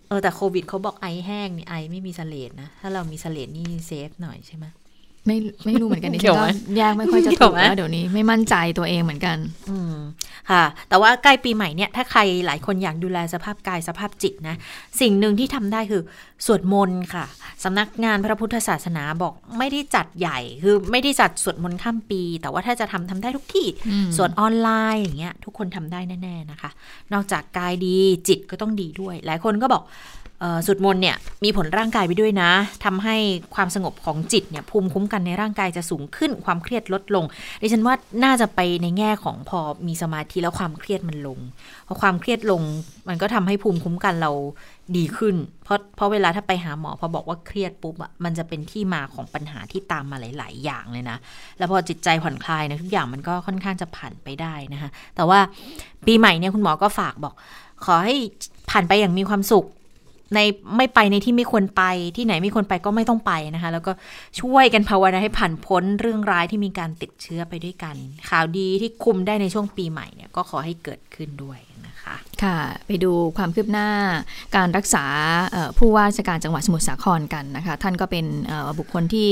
[0.07, 4.65] เออแต่โควิดเขาบอกไอแห้งนี่ไอไม่มีเสลดนะ ถ้าเรามีเสลดนี่เซฟหน่อยใช่ไหม
[5.25, 9.37] ไม่ไม่รู้เหมือนกันดิเกี่ฉัยนวไหก็มแยกไม่ค่อยจะเกี่ถูยวกไหมแล้วเดี๋ยวนี้ไม่มั่นใจตัวเองเหมือนกัน
[9.69, 9.95] อืม
[10.51, 14.55] ค่ะ แต่ว่าใกล้ปีใหม่เนี่ย ถ้าใครหลายคนอยากดูแลสภาพกายสภาพจิตนะ
[15.01, 16.01] สิ่งหนึ่งที่ทำได้คือ
[16.45, 17.25] สวดมนต์ค่ะ
[17.63, 26.69] สำนักงานพระพุทธศาสนาบอกไม่ได้จัดใหญ่ คือไม่ได้จัดสวดมนต์ข้ามปี แต่ว่าถ้าจะทำทำได้ทุกที่อืมสวดออนไลน์อย่างเงี้ย ทุกคนทำได้แน่ ๆนะคะ
[27.13, 30.18] นอกจากกายดีจิตก็ต้องดีด้วย หลายคนก็บอกเอ่อ
[30.65, 32.51] สวดมนเนี่ยมีผลร่างกายไปด้วยนะ
[32.85, 33.15] ทำให้
[33.55, 37.25] ความสงบของจิตเนี่ยภูมิคุ้มกันในร่างกายจะสูงขึ้นความเครียดลดลง
[37.61, 41.39] ดิฉันว่าน่าจะไปในแง่ของพอมีสมาธิแล้วความเครียดมันลง
[41.87, 42.61] พอความเครียดลง
[43.07, 44.31] มันก็ทำให้ภูมิคุ้มกันเรา
[44.97, 51.17] ดีขึ้น เพราะเพราะเวลาถ้าไปหาหมอพอบอกว่าเครียดปุ๊บอะมันจะเป็นที่มาของปัญหาที่ตามมาหลาย ๆ อย่างเลยนะ
[51.57, 55.39] แล้วพอจิตใจผ่อนคลายนะทุกอย่างมันก็ค่อนข้างจะผ่านไปได้นะคะแต่ว่า
[56.05, 57.33] ปีใหม่เนี่ยคุณหมอก็ฝากบอก
[57.85, 58.15] ขอให้
[58.69, 59.67] ผ่านไปอย่างมีความสุข
[60.35, 60.39] ใน
[60.77, 61.83] ไม่ไปในที่ไม่ควรไป
[62.17, 63.91] ที่ไหนไม่ควรไปก็ไม่ต้องไปนะคะ แล้วก็
[64.41, 67.95] ช่วยกันภาวนาให้ผ่านพ้นเรื่องร้ายที่มีการติดเชื้อไปด้วยกัน
[68.29, 73.89] ข่าวดีที่คุมได้ในช่วงปีใหม่เนี่ยก็ขอให้เกิดขึ้นด้วยนะคะค่ะ ไปดูความคืบหน้า
[74.55, 75.05] การรักษา
[75.77, 78.25] ผู้ว่าราชการจังหวัดสมุทรสาครกันนะคะ ท่านก็เป็น
[78.79, 79.29] บุคคลที่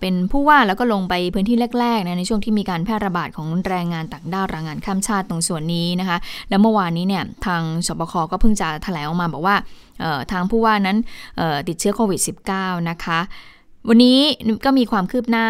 [0.00, 9.56] เป็นผู้ว่าแล้วก็ลงไปพื้นที่แรกๆนะในช่วงที่มีการแพร่ระบาดของแรงงานต่างด้าวแรงงานข้ามชาติตรงส่วนนี้นะคะ แล้วเมื่อวานนี้เนี่ยทางศบคก็เพิ่งจะแถลงออกมาบอกว่า
[10.32, 10.98] ทางผู้ว่านั้น
[11.68, 12.20] ติดเชื้อโควิด
[12.54, 13.20] -19 นะคะ
[13.88, 14.18] วันนี้
[14.64, 15.48] ก็มีความคืบหน้า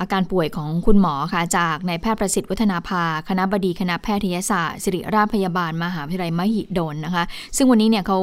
[0.00, 7.24] อาการป่วยของคุณหมอค่ะ จากนายแพทย์ประสิทธิ์วัฒนาภา คณบดีคณะแพทยศาสตร์ศิริราชพยาบาลมหาวิทยาลัยมหิดลนะคะ
[7.56, 8.18] ซึ่งวันนี้เนี่ยเขา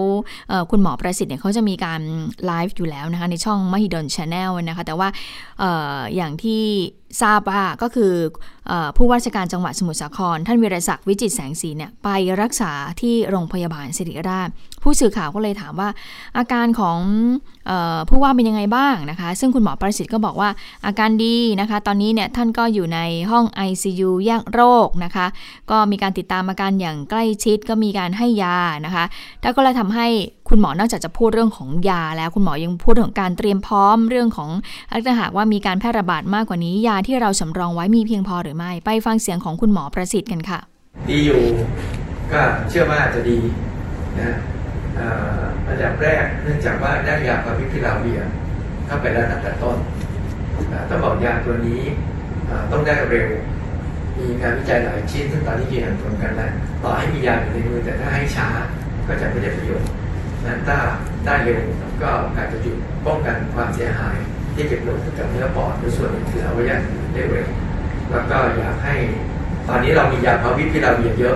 [0.71, 2.01] คุณหมอประสิทธิ์เนี่ยเขาจะมีการ
[2.45, 5.09] ไลฟ์อยู่แล้วนะคะ ในช่องมหิดล Channel นะคะ แต่ว่า
[5.63, 5.65] อ
[6.15, 6.63] อย่างที่
[7.21, 8.13] ทราบว่าก็คือ
[8.71, 12.09] อผู้ว่าราชการจังหวัดสมุทรสาคร ท่านวิรศักดิ์วิจิตแสงสีเนี่ยไป
[12.41, 14.49] รักษาที่โรงพยาบาลศิริราช
[14.83, 15.89] ผู้สื่อข่าวก็เลยถามว่า
[16.37, 16.97] อาการของ
[17.69, 20.49] ออผู้ว่าเป็นยังไงบ้างนะคะ ซึ่งคุณหมอประสิทธิ์ก็บอกว่า
[20.85, 22.99] อาการดีนะคะ ตอนนี้เนี่ยท่านก็อยู่ใน
[23.31, 25.25] ห้อง ICU แยกโรคนะคะ
[25.71, 29.05] ก็มีการติดตามอาการอย่างใกล้ชิดก็มีการให้ยานะคะ
[29.43, 30.07] ถ้าก็เลยทำให้
[30.49, 34.49] คุณหมอนอกจากจะพูดเรื่องของยาแล้วคุณหมอยังพูดถึงการเตรียมพร้อมเรื่องของ
[35.05, 40.59] ถ้าหากว่ามีการแพร่ระบาดมากกว่านี้ ยาที่เราสำรองไว้มีเพียงพอหรือไม่ ไปฟังเสียงของคุณหมอประสิทธิ์กันค่ะ
[41.09, 41.41] ดีอยู่
[42.31, 43.37] ก็เชื่อว่าจะดี
[44.19, 44.31] นะ
[45.67, 48.19] อันดับแรกเนื่องจากว่าได้ยาพาวิพิลาเวีย
[48.85, 49.77] เข้าไปแล้วตั้งแต่ต้น
[50.89, 51.81] ต้องบอกยาตัวนี้
[52.71, 53.29] ต้องได้เร็ว
[54.17, 56.51] มีงานวิจัยหลายชิ้นซึ่งตอนนี้ยืนยันตรงกันแล้ว
[56.83, 58.47] ต่อให้มียาอยู่ในมือแต่ถ้าให้ช้า
[59.07, 59.89] ก็จะไม่ได้ประโยชน์
[60.45, 60.77] นั้นถ้า
[61.25, 61.61] ได้เร็ว
[62.01, 64.17] ก็อาจจะหยุดป้องกันความเสียหาย
[64.55, 66.81] ที่เก็บลงกับเนื้อปอดหรือส่วนอื่นๆเอาไว้อย่าง
[67.13, 67.47] ได้เร็ว
[68.11, 68.95] แล้วก็อยากให้
[69.67, 71.35] ตอนนี้เรามียาพาวิพิลาเวียเยอะ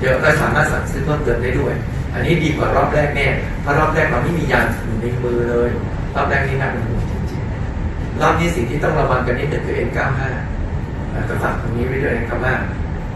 [0.00, 1.74] เยอะก็สามารถสั่งซื้อเพิ่มเติมได้ด้วย
[2.16, 3.26] อันนี้ดีกว่ารอบแรกแน่
[3.62, 5.70] เพราะรอบแรกเราไม่มียาอยู่ในมือเลย
[6.16, 10.20] รอบแรกนี่น่าเป็นห่วงจริงๆรอบนี้สิ่งที่ต้องระวังกันนิดหนึ่งคือ N95
[11.12, 12.54] อ่าก็ฝากตรงนี้ไว้ด้วยนะครับว่า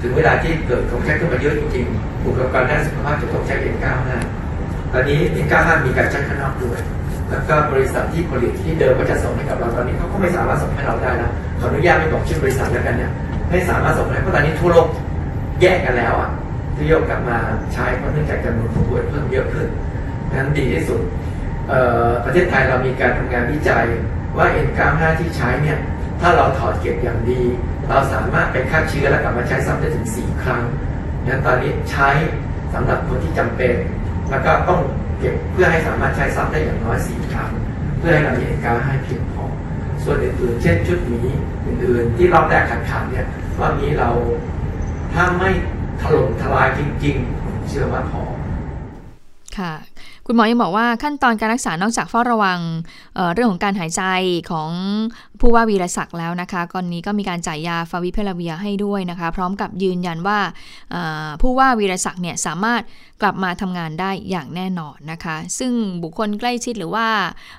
[0.03, 4.11] ถึงเวลาที่เกิดของแช้ขึ้นมาเยอะจริงๆบุคลากรด้านสุขภาพจะต้องใช้ N95
[4.93, 6.81] ตอนนี้ N95 มีการใช้ข้างนอกด้วย
[7.31, 13.13] แล้วก็บริษัทที่ผลิตที่เดิมก็จะส่งให้กับเราตอนนี้เขาก็ไม่สามารถส่งให้เราได้แล้วขออนุญาตไม่บอกชื่อบริษัทแล้วกันเนี่ย
[13.51, 14.89] ไม่สามารถส่งให้เพราะตอนนี้ทั่วโลก
[15.61, 16.31] แยกกันแล้วอะ
[16.81, 17.39] ที่โยกกลับมา
[17.75, 19.69] ใช้เพราะเนื่องจากจำนวนผู้ป่วยเพิ่มเยอะขึ้น
[20.33, 21.01] นั้นดีที่สุด
[22.25, 23.85] ประเทศไทยเรามีการทำงานวิจัย
[24.37, 25.79] ว่า N95 ที่ใช้เนี่ย
[26.21, 27.43] ถ้าเราถอดเก็บอย่างดี
[27.89, 30.63] เราสามารถไปฆ่าเชื้อแล้วกลับมาใช้ซ้ำได้ถึง 4 ครั้ง
[31.27, 32.09] นั้นตอนนี้ใช้
[32.75, 33.75] สำหรับคนที่จำเป็น
[34.31, 34.81] แล้วก็ต้อง
[35.19, 37.51] เก็บเพื่อให้สามารถใช้ซ้ำได้อย่างน้อย 4 ครั้ง
[37.99, 39.45] เพื่อให้เรามีเอกาให้เพียงพอ
[40.05, 41.21] ส่วนอื่นๆ เช่นชุดหมี
[41.67, 43.27] อื่นๆ ที่รอบแรกขาดๆเนี่ย
[43.61, 44.11] รอบนี้เรา
[45.15, 45.51] ถ้าไม่
[46.01, 48.23] ถล่มทลายจริง ๆ เชื่อว่าพอ
[49.59, 49.75] ค่ะ
[50.27, 52.61] คุณหมอยังบอกว่าขั้นตอนการรักษานอกจากเฝ้าระวัง
[53.15, 54.03] เเรื่องของการหายใจ
[54.51, 54.71] ของ
[55.41, 60.39] ผู้ว่าวีรศักดิ์แล้วนะคะก่อนนี้ก็มีการจ่ายยาฟาวิเพลาเวียให้ด้วยนะคะ พร้อมกับยืนยันว่า
[60.91, 62.83] เอ่อผู้ว่าวีรศักดิ์เนี่ยสามารถ
[63.23, 65.73] กลับมาทำงานได้อย่างแน่นอนนะคะ ซึ่ง
[66.03, 67.07] บุคคลใกล้ชิดหรือว่า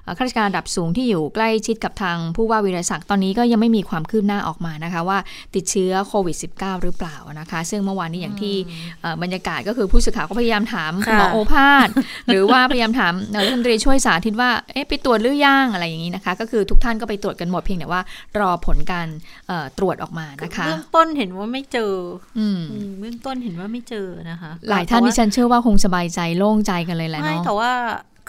[0.03, 5.17] เอ่อข้าราชการระดับสูงที่อยู่ใกล้ชิดกับทางผู้ว่าวีรศักดิ์ตอนนี้ก็ยังไม่มีความคืบหน้าออกมานะคะ ว่า
[5.55, 8.55] ติดเชื้อโควิด -19 หรือเปล่านะคะ ซึ่งเมื่อวานนี้อย่างที่
[9.01, 11.87] เอ่อบรรยากาศก็คือผู้สื่อข่าวก็พยายามถามคุณหมอค่ะโอภาส
[12.27, 18.03] หรือว่าพยายามถามเอ่อรัฐมนตรีช่วยสาธิตว่าเอ๊ะไปตรวจหรือยังอะไรอย่างนี้นะคะ ก็คือทุกท่านก็ไปตรวจกันหมดเพียงแต่ว่า
[18.39, 19.07] รอผลการ
[19.47, 21.93] เอ่อตรวจออกมานะคะเบื้องต้นเห็นว่าไม่เจอ
[22.39, 27.71] อืมอืมเบื้องต้นเห็นว่าไม่เจอนะคะ หลายท่านแต่ดิว่ฉันเชื่อว่าคงสบายใจโล่งใจกันเลยแหละไม่เนาะแต่ว่า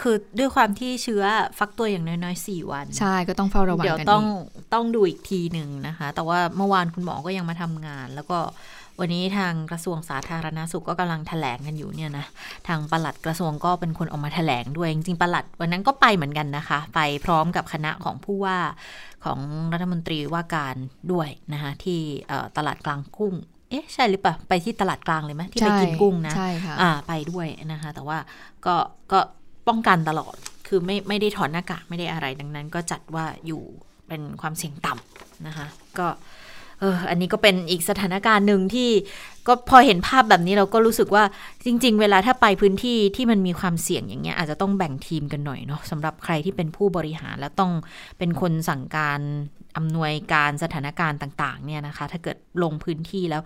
[0.01, 1.25] คือด้วยความที่เชื้อ
[1.59, 4.25] ฟักตัวอย่างน้อยๆสี่วัน ใช่ก็ต้องเฝ้าระวังเดี๋ยวกันต้อง
[4.55, 8.39] อีกต้องดูอีกทีหนึ่งนะคะ แต่ว่าเมื่อวานคุณหมอก็ยังมาทำงาน แล้วก็
[9.01, 12.27] วันนี้ทางกระทรวงสาธารณสุขก็กำลังแถลงกันอยู่เนี่ยนะ
[12.69, 18.59] ทางปลัดกระทรวงก็เป็นคนออกมาแถลงด้วยจริงๆปลัดวันนั้นก็ไปเหมือนกันนะคะ ไปพร้อมกับคณะของผู้ว่า
[19.25, 19.39] ของ
[19.73, 20.77] รัฐมนตรีว่าการ
[21.13, 23.35] ด้วยนะคะที่เอ่อตลาดกลางกุ้ง
[23.71, 28.19] เอ๊ะใช่หรือเปล่าไปที่ตลาดกลางเลยไหมที่ไปกินกุ้งนะใช่ค่ะอ่าไปด้วยนะคะ แต่ว่า
[28.67, 28.75] ก็
[29.13, 29.21] ก็
[29.69, 30.37] ป้องกันตลอด
[30.69, 33.63] คือไม่ไม่ได้ถอดหน้ากากไม่ได้อะไรดังนั้น ก็จัดว่าอยู่
[34.09, 35.67] เป็นความเสี่ยงต่ำนะคะ
[35.99, 36.07] ก็
[36.83, 38.91] เอออันนี้ก็เป็นอีกสถานการณ์หนึ่งที่
[39.47, 41.25] ก็พอเห็นภาพแบบนี้เราก็รู้สึกว่า
[41.65, 47.73] จริง ๆ เวลาถ้าไปพื้นที่ที่มันมีความเสี่ยงอย่างเงี้ยอาจจะต้องแบ่งทีมกันหน่อยเนาะสำหรับใครที่เป็นผู้บริหารแล้วต้อง
[48.19, 49.21] เป็นคนสั่งการ
[49.77, 53.43] อำนวยการสถานการณ์ต่าง ๆ เนี่ยนะคะ ถ้าเกิดลงพื้นที่แล้ว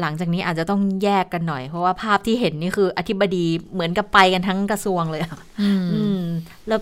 [0.00, 6.22] หลังจากนี้อาจจะต้องแยกกันหน่อย เพราะว่าภาพที่เห็นนี่คืออธิบดีเหมือนกับไปกันทั้งกระทรวงเลยอะอืมอืม
[6.68, 6.80] แล้ว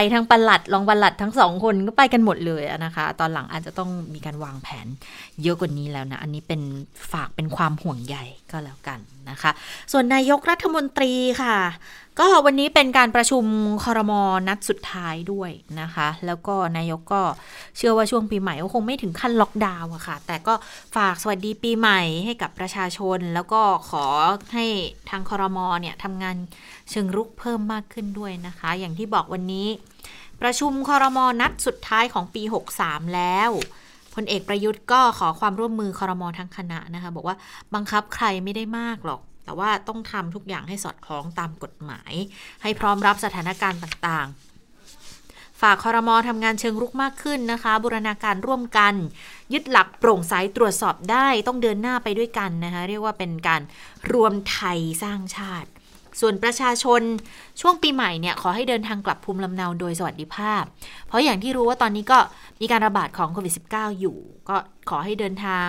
[0.00, 4.86] ไปทั้งปลัดรองปลัดทั้งสองคนก็ไปกันหมดเลยนะคะ ตอนหลังอาจจะต้องมีการวางแผน
[5.42, 6.60] เยอะกว่านี้แล้วนะ อันนี้เป็น
[7.12, 8.16] ฝากเป็นความห่วงใย
[8.52, 8.98] ก็แล้วกัน
[9.30, 9.50] นะคะ
[9.92, 11.12] ส่วนนายกรัฐมนตรี
[11.42, 11.56] ค่ะ
[12.22, 13.44] ก็วันนี้เป็นการประชุม
[13.84, 17.22] คอรมอนัดสุดท้ายด้วยนะคะ แล้วก็นายกก็
[17.76, 20.54] เชื่อว่าช่วงปีใหม่ก็คงไม่ถึงขั้นล็อกดาวน์อะค่ะ แต่ก็
[20.96, 24.04] ฝากสวัสดีปีใหม่ให้กับประชาชน แล้วก็ขอ
[24.54, 24.66] ให้
[25.10, 26.36] ทางคอรมอเนี่ยทำงาน
[26.90, 29.68] เชิงรุกเพิ่มมากขึ้นด้วยนะคะ อย่างที่บอกวันนี้
[30.42, 32.42] ประชุมคอรมอนัดสุดท้ายของปี
[32.78, 33.50] 63 แล้ว
[34.22, 37.36] ลเอกประยุทธ์ก็ขอความร่วมมือคอรมอทั้งคณะนะคะ บอกว่า
[37.74, 42.12] บังคับใครไม่ได้มากหรอก แต่ว่าต้องทำทุกอย่างให้สอดคล้องตามกฎหมาย
[42.62, 48.94] ให้พร้อมรับสถานการณ์ต่างๆ ฝากคอรมอทำงานเชิงรุกมากขึ้นนะคะ บูรณาการร่วมกัน
[49.52, 53.62] ยึดหลักโปร่งใสตรวจสอบได้ต้องเดินหน้าไปด้วยกันนะคะ เรียกว่าเป็นการ
[54.12, 55.68] รวมไทยสร้างชาติ
[56.20, 57.02] ส่วนประชาชน
[57.60, 60.62] ช่วงปีใหม่เนี่ยขอให้เดินทางกลับภูมิลำเนาโดยสวัสดิภาพ
[61.06, 62.18] เพราะอย่างที่รู้ว่าตอนนี้ก็
[62.60, 64.16] มีการระบาดของโควิด -19 อยู่
[64.48, 64.56] ก็
[64.90, 65.68] ขอให้เดินทาง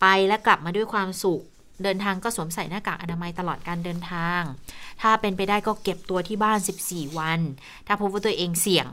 [0.00, 1.42] ไปและกลับมาด้วยความสุข
[1.84, 4.40] เดินทางก็สวมใส่หน้ากากอนามัยตลอดการเดินทาง
[5.02, 7.40] ถ้าเป็นไปได้ก็เก็บตัวที่บ้าน 14 วัน
[7.86, 8.86] ถ้าพบว่าตัวเองเสี่ยง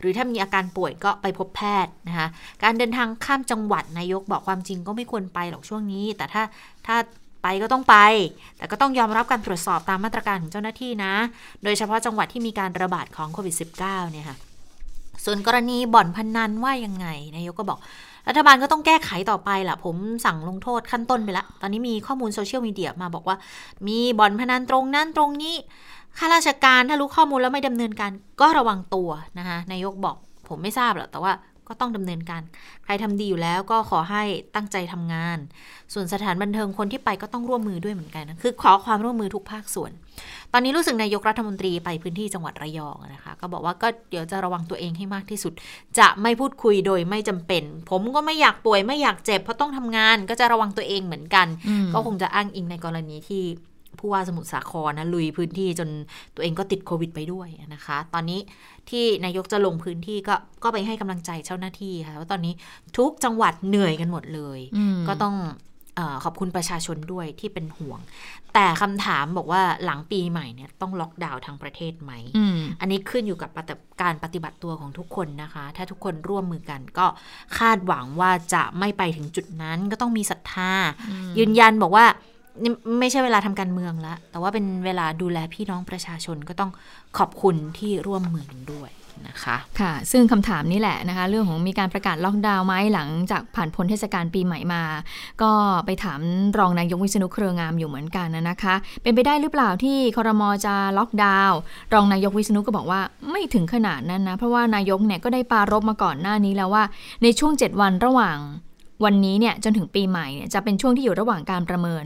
[0.00, 2.28] หรือถ้ามีอาการป่วยก็ไปพบแพทย์นะคะ
[2.62, 6.42] การเดินทางข้ามจังหวัดนายกบอกความจริงก็ไม่ควรไปหรอกช่วงนี้ แต่ถ้า
[6.86, 6.96] ถ้า
[7.44, 7.96] ไปก็ต้องไป
[8.56, 11.12] แต่ก็ต้องยอมรับการตรวจสอบตามมาตรการของเจ้าหน้าที่นะ
[11.64, 14.36] โดยเฉพาะจังหวัดที่มีการระบาดของโควิด -19 เนี่ยค่ะ
[15.24, 17.78] ส่วนกรณีบ่อนพนนันว่ายังไงนายกก็บอก
[18.28, 23.36] รัฐบาลก็ต้องแก้ไขต่อไปล่ะ ผมสั่งลงโทษขั้นต้นไปละตอนนี้มีข้อมูลโซเชียลมีเดียมาบอกว่า
[23.88, 25.54] มีบ่อนพนันตรงนั้นตรงนี้
[26.18, 30.16] ข้าราชการถ้ารู้ข้อมูลแล้วไม่ดำเนินการก็ระวังตัวนะคะนายกบอก
[30.48, 31.32] ผมไม่ทราบหรอกแต่ว่า
[31.68, 32.42] ก็ต้องดำเนินการ
[32.84, 34.22] ใครทำดีอยู่แล้วก็ขอให้
[34.54, 35.38] ตั้งใจทำงาน
[35.94, 39.90] ส่วนสถานบันเทิงคนที่ไปก็ต้องร่วมมือด้วยเหมือนกันนะคือขอความร่วมมือทุกภาคส่วน
[40.52, 45.52] ตอนนี้รู้สึกนายกรัฐมนตรีไปพื้นที่จังหวัดระยองนะคะ ก็บอกว่าก็เดี๋ยวจะระวังตัวเองให้มากที่สุด
[45.98, 53.44] จะไม่พูดคุยโดยไม่จำเป็น ผมก็ไม่อยากป่วยไม่อยากเจ็บเพราะต้องทำงาน ก็จะระวังตัวเองเหมือนกันอืมก็คงจะอ้างอิงในกรณีที่
[54.04, 55.88] ผู้ว่าสมุทรสาครนะลุยพื้นที่จน
[56.34, 58.40] ตัวเองก็ติดโควิดไปด้วยนะคะ ตอนนี้
[58.90, 62.54] ที่นายกจะลงพื้นที่ก็ก็ไปให้กำลังใจเจ้าหน้าที่ค่ะว่าตอนนี้
[62.98, 65.36] ทุกจังหวัดเหนื่อยกันหมดเลยอืมก็ต้อง
[65.96, 68.00] เออขอบคุณประชาชนด้วยที่เป็นห่วง
[68.54, 77.06] แต่คำถามบอกว่าหลังปีใหม่เนี่ยต้องล็อกดาวน์ทั้งประเทศไหมอืมอันนี้ขึ้นอยู่กับปฏิการปฏิบัติตัวของทุกคนนะคะ ถ้าทุกคนร่วมมือกันก็
[77.58, 80.72] คาดหวังว่าจะไม่ไปถึงจุดนั้นก็ต้องมีศรัทธา
[81.38, 82.33] ยืนยันบอกว่านี่
[83.00, 86.70] ไม่ใช่เวลาทำการเมืองแล้วแต่ว่าเป็นเวลาดูแลพี่น้องประชาชนก็ต้อง
[87.18, 88.90] ขอบคุณที่ร่วมมือกันด้วย
[89.28, 94.82] นะคะค่ะ ซึ่งคำถามนี้แหละนะคะ เรื่องของมีการประกาศล็อกดาวน์ไหมหลังจากผ่านพ้นเทศกาลปีใหม่มา
[95.42, 95.50] ก็
[95.86, 96.20] ไปถาม
[96.58, 101.58] รองนายกวิษณุเครืองามอยู่เหมือนกันนะคะ เป็นไปได้หรือเปล่าที่คอรมอจะล็อกดาวน์
[101.94, 106.84] รองนายกวิษณุก็บอกว่าไม่ถึงขนาดนั้นนะ เพราะว่านายกเนี่ยก็ได้ปรารบมาก่อนหน้านี้แล้วว่า
[107.22, 108.38] ในช่วง 7 วันระหว่าง
[109.04, 112.04] วันนี้เนี่ยจนถึงปีใหม่เนี่ยจะเป็นช่วงที่อยู่ระหว่างการประเมิน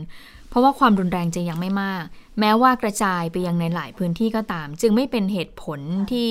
[0.49, 2.03] เพราะว่าความรุนแรงจะยังไม่มาก
[2.39, 5.79] แม้ว่ากระจายไปยังในหลายพื้นที่ก็ตาม จึงไม่เป็นเหตุผล
[6.11, 6.29] ที่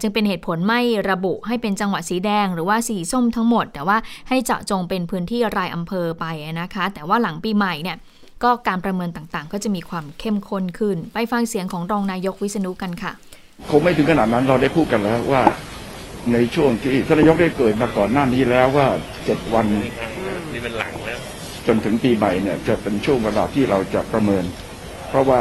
[0.00, 3.96] จึงเป็นเหตุผลไม่ระบุให้เป็นจังหวัดสีแดง หรือว่าสีส้มทั้งหมด แต่ว่า
[4.28, 6.24] ให้เจาะจงเป็นพื้นที่รายอำเภอไป
[6.60, 7.96] นะคะ แต่ว่าหลังปีใหม่เนี่ย
[8.42, 13.12] ก็การประเมินต่างๆ ก็จะมีความเข้มข้นขึ้น ไปฟังเสียงของรองนายกวิษณุกันค่ะ
[13.70, 15.42] คงไม่ถึงขนาดนั้นเราได้พูดกันแล้วว่า
[16.32, 18.86] ในช่วงที่ท่านนายกได้เกิดมาก่อนหน้านี้แล้วว่า
[19.24, 19.66] เจ็ดวัน
[20.52, 21.20] นี่เป็นหลังแล้ว
[21.66, 24.44] จนถึงปีใหม่เนี่ยจะเป็นช่วงเวลาที่เราจะประเมิน
[25.08, 25.40] เพราะว่า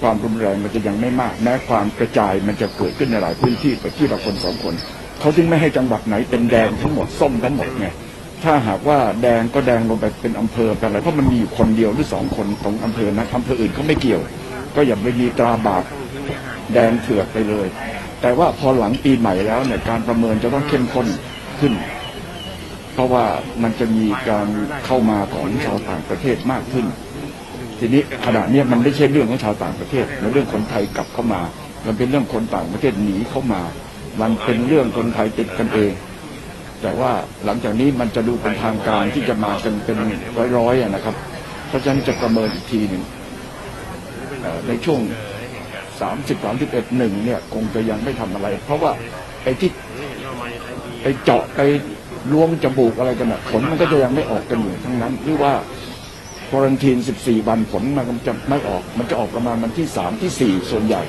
[0.00, 4.74] ความรุนแรงมันจะยังไม่มากแม้ความกระจายมันจะเกิดขึ้นในหลายพื้นที่ไปที่ละคนสองคน
[5.20, 7.88] เขาถึงไม่ให้จังหวัดไหนเป็นแดงทั้งหมดส้มทั้งหมดไง
[8.44, 14.20] ถ้าหากว่าแดงก็แดงลงไปเป็นอำเภอเป็นอะไรเพราะมันมีอยู่คนเดียวหรือสองคนตรงอำเภอนั้นอำเภออื่นเขาไม่เกี่ยว
[14.76, 15.84] ก็อย่าไปมีตราบาป
[16.72, 17.66] แดงเถือกไปเลย
[18.20, 21.06] แต่ว่าพอหลังปีใหม่แล้วเนี่ยการประเมินจะต้องเข้มข้น
[21.60, 21.72] ขึ้น
[22.94, 23.24] เพราะว่า
[23.62, 24.46] มันจะมีการ
[24.86, 26.86] เข้ามาของชาวต่างประเทศมากขึ้น
[27.78, 31.42] ทีนี้ขณะนี้มันไม่ใช่เรื่องของชาวต่างประเทศมันเรื่องคนไทยกลับเข้ามา
[31.86, 33.62] มันเป็นเรื่องคนต่างประเทศหนีเข้ามา
[34.20, 35.92] มันเป็นเรื่องคนไทยติดกันเอง
[36.82, 37.12] แต่ว่า
[37.44, 39.98] หลังจากนี้มันจะดูเป็นทางการที่จะมากันเป็น
[40.56, 41.14] ร้อยๆอะนะครับ
[41.68, 43.02] เพราะฉะนั้นจะประเมินอีกทีหนึ่ง
[44.68, 45.00] ในช่วง
[46.00, 48.92] สามสิบสามสิบเอ็ดหนึ่งเนี่ยคงจะยังไม่ทำอะไร เพราะว่า
[49.44, 49.70] ไอ้ที่
[51.02, 51.60] ไปเจาะไป
[52.32, 55.52] ล้วงจมูกอะไรกันน่ะผลมันก็จะยังไม่ออกกันอยู่ทั้งนั้น หรือว่า
[56.48, 61.02] ควอรันทีน 14 วันผลมันจะไม่ออก มันจะออกประมาณวันที่ 3 ที่ 4 ส่วนใหญ่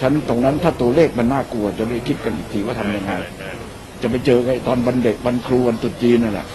[0.00, 3.12] ฉะนันตรงนั้นถ้าตัวเลขมันน่ากลัวจะได้คิดกันอีกทีว่าทำยังไง
[4.02, 6.46] จะไปเจอไอ้ตอนวันเด็กวันครูวันตรุษจีนนั่นแหละ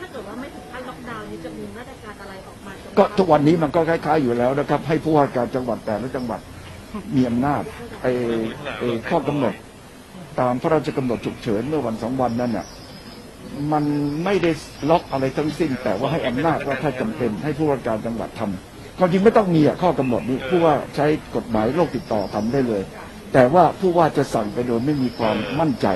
[0.00, 6.40] ถ้าเกิดว่าไม่ถึงขั้นล็อกดาวน์นี้จะมีมาตรการอะไรออกมาก็ทุกวันนี้มันก็คล้าย ๆ อยู่แล้วนะครับ ให้ผู้ว่าการจังหวัดแต่ละจังหวัด
[7.14, 7.62] มีอำนาจ
[8.02, 8.12] ไอ้
[8.78, 9.54] ไอ้ข้อกำหนด
[10.40, 12.66] ตามพระราชกำหนดฉุกเฉินเมื่อวันสองวันนั้นน่ะ
[13.72, 13.84] มัน
[14.24, 14.50] ไม่ได้
[14.90, 22.82] ล็อกอะไรทั้งสิ้น แต่ว่าให้อำนาจว่าถ้าจำเป็นให้ผู้ว่าการจังหวัดทำความจริงไม่ต้องมีอะข้อกำหนดนี้ผู้ว่าใช้กฎหมายโรคติดต่อทำได้เลย
[23.32, 25.86] แต่ว่าผู้ว่าจะสั่งไปโดยไม่มีความมั่นใจ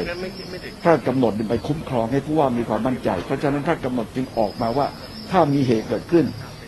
[0.82, 4.86] พระกำหนดไปคุ้มครองให้ผู้ว่ามีความมั่นใจ เพราะฉะนั้นพระกำหนดจึงออกมาว่า
[5.30, 6.24] ถ้ามีเหตุเกิดขึ้น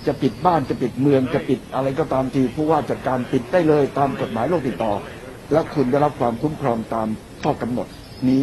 [0.06, 4.92] จะปิดบ้านจะปิดเมืองจะปิดอะไรก็ตามทีผู้ว่าจัดการปิดได้เลยตามกฎหมายโรคติดต่อ
[5.52, 7.08] และคุณได้รับความคุ้มครองตาม
[7.44, 7.88] ข้อกำหนด
[8.28, 8.42] นี้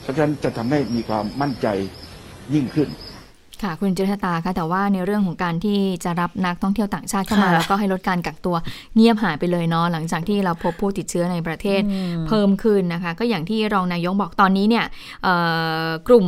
[0.00, 1.66] เพราะฉะนั้นจะทำให้มีความมั่นใจ
[2.54, 2.88] ยิ่งขึ้น
[3.62, 8.56] ค่ะ คุณจิรตาคะแต่ว่าในเรื่องของการที่จะรับนักท่องเที่ยวต่างชาติเข้ามาค่ะแล้วก็ให้ลดการกักตัว
[8.96, 11.80] เงียบหายไปเลยเนาะหลังจากที่เราพบผู้ติดเชื้อในประเทศ
[12.26, 14.84] เพิ่มขึ้นนะคะ ก็อย่างที่รองนายกบอกตอนนี้เนี่ย
[15.24, 15.34] เอ่
[15.84, 16.26] อกลุ่ม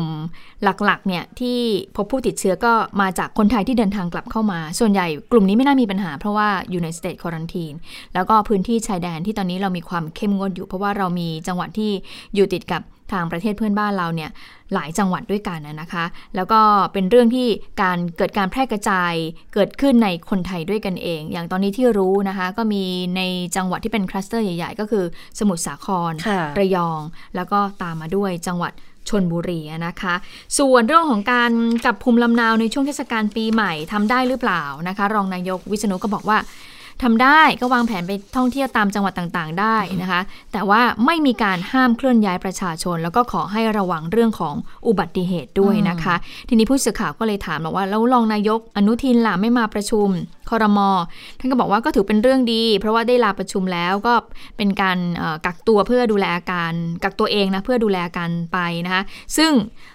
[0.64, 1.58] หลักๆเนี่ยที่
[1.96, 7.74] พบผู้ติดเชื้อก็มาจากคนไทยที่เดินทางกลับเข้ามา ส่วนใหญ่กลุ่มนี้ไม่น่ามีปัญหา เพราะว่าอยู่ในสเตทควอรันทีน
[8.14, 11.90] แล้วก็พื้นที่ชายแดนที่ตอนนี้เรามีความเข้มงวดอยู่ เพราะว่าเรามีจังหวัดที่
[12.34, 14.30] อยู่ติดกับ ทางประเทศเพื่อนบ้านเราเนี่ย
[14.74, 16.04] หลายจังหวัดด้วยกันนะนะคะ
[16.36, 16.60] แล้วก็
[16.92, 17.48] เป็นเรื่องที่
[17.82, 19.12] การเกิดการแพร่กระจาย
[19.54, 22.82] เกิดขึ้นในคนไทยด้วยกันเอง อย่างตอนนี้ที่รู้นะคะ ก็มี
[23.16, 23.22] ใน
[23.56, 25.04] จังหวัดที่เป็นคลัสเตอร์ใหญ่ๆ ก็คือ
[25.38, 27.00] สมุทรสาครค่ะระยอง
[27.36, 28.72] แล้วก็ตามมาด้วยจังหวัด
[29.08, 30.14] ชนบุรีนะคะ
[30.58, 31.50] ส่วนเรื่องของการ
[31.84, 36.38] จับภูมิลำเนาในช่วงเทศกาลปีใหม่ทำได้หรือเปล่านะคะ รองนายกวิษณุก็บอกว่า
[37.02, 40.20] ทำได้ก็วางแผนไปท่องเที่ยวตามจังหวัดต่างๆ ได้นะคะ
[40.52, 44.54] แต่ว่าไม่มีการห้ามเคลื่อนย้ายประชาชน แล้วก็ขอให้ระวังเรื่องของ
[44.86, 46.14] อุบัติเหตุด้วยนะคะ
[46.48, 50.08] ทีนี้ผู้สื่อข่าวก็เลยถามบอกว่าแล้วรองนายกอนุทินล่ะไม่มาประชุม
[50.50, 50.90] คอรมอ
[51.38, 54.14] ท่านก็บอกว่าก็ถือเป็นเรื่องดี เพราะว่าได้ลาประชุมแล้วก็
[54.56, 56.72] เป็นการเอ่อกักตัวเพื่อดูแลอาการ
[57.04, 59.02] กักตัวเองนะเพื่อดูแลอาการไปนะคะ
[59.36, 59.52] ซึ่ง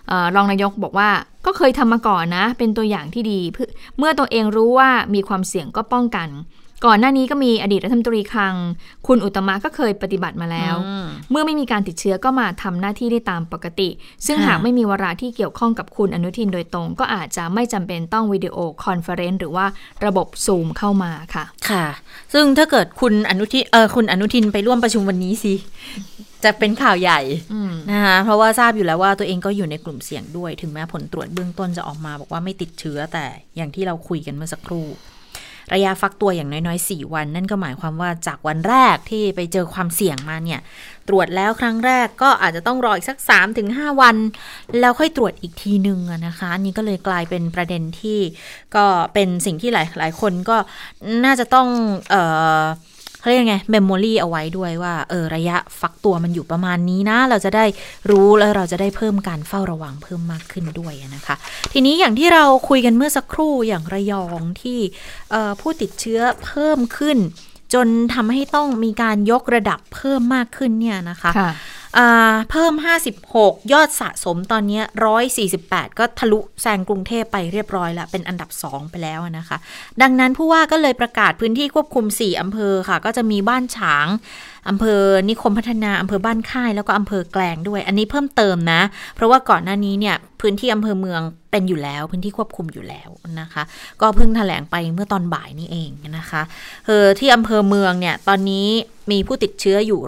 [0.07, 1.09] เออรองนายกบอกว่า
[1.45, 6.29] ก็เคยทำมาก่อนนะ เป็นตัวอย่างที่ดีเพื่อเมื่อตัวเองรู้ว่ามีความเสี่ยงก็ป้องกัน
[6.85, 8.55] ก่อนหน้านี้ก็มีอดีตรัฐมนตรีคลัง
[9.07, 13.89] คุณอุตตมก็เคยปฏิบัติมาแล้วอืมเมื่อไม่มีการติดเชื้อก็มาทำหน้าที่ได้ตามปกติ
[14.25, 19.65] ซึ่งค่ะหากไม่มีวาระที่เกี่ยวข้องกับคุณอนุทินโดยตรง ก็อาจจะไม่จำเป็นต้อง video conference หรือว่า
[20.05, 21.85] ระบบซูมเข้ามาค่ะ ค่ะ
[22.33, 25.53] ซึ่งถ้าเกิดคุณอนุทินเออคุณอนุทินไปร่วมประชุมวันนี้สิ
[26.43, 27.19] จะเป็นข่าวใหญ่
[27.53, 34.87] อืมนะคะเพราะว่าทราบอยู่แล้วว่าตัวเองก็อยู่ในกลุ่มเสี่ยงด้วย ถึงแม้ผลตรวจเบื้องต้นจะออกมา บอกว่าไม่ติดเชื้อแต่อย่างที่เราคุยกันเมื่อสักครู่
[35.73, 40.59] ระยะฟักตัวอย่างน้อยๆ 4 วัน นั่นก็หมายความว่าจากวันแรกที่ไปเจอความเสี่ยงมาเนี่ย
[41.07, 43.17] ตรวจแล้วครั้งแรกก็อาจจะต้องรออีกสัก
[43.59, 44.15] 3-5 วัน
[44.79, 48.19] แล้วค่อยตรวจอีกทีหนึ่งนะคะนนี่ก็เลยกลายเป็นประเด็นที่
[48.75, 50.57] ก็เป็นสิ่งที่หลายหลายคนก็
[51.25, 51.67] น่าจะต้อง
[52.09, 52.21] เอ่
[52.61, 52.63] อ
[53.25, 57.65] เขาเรียกไงเมมโมรีเอาไว้ด้วยว่าเออระยะฟักตัวมันอยู่ประมาณนี้นะ เราจะได้
[58.09, 61.35] รู้แล้วเราจะได้เพิ่มการเฝ้าระวังเพิ่มมากขึ้นด้วยนะคะ
[61.73, 64.79] ทีนี้อย่างที่เราคุยกันเมื่อสักครู่อย่างระยองที่
[65.33, 67.17] ออผู้ติดเชื้อเพิ่มขึ้น
[67.73, 71.51] จนทำให้ต้องมีการยกระดับเพิ่มมากขึ้นเนี่ยนะคะค่ะ
[71.97, 72.73] อ่าเพิ่ม
[73.23, 74.83] 56 ยอดสะสมตอนเนี้ย
[75.41, 79.57] 148 ก็ทะลุแซงกรุงเทพไปเรียบร้อยแล้วเป็นอันดับ 2 ไปแล้วนะคะ
[80.01, 84.07] ดังนั้นผู้ว่าก็เลยประกาศพื้นที่ควบคุม 4 อำเภอค่ะ ก็จะมีบ้านฉาง
[84.69, 88.81] อำเภอนิคมพัฒนาอำเภอบ้านค่าย แล้วก็อำเภอแกลงด้วย อันนี้เพิ่มเติมนะ
[89.15, 93.63] เพราะว่าก่อนหน้านี้เนี่ยพื้นที่อำเภอเมืองเป็นอยู่แล้ว พื้นที่ควบคุมอยู่แล้วนะคะ
[94.01, 96.41] ก็เพิ่งแถลงไปเมื่อตอนบ่ายนี่เองนะคะ
[96.85, 98.67] เออที่อำเภอเมืองเนี่ยตอนนี้
[99.11, 100.01] มีผู้ติดเชื้ออยู่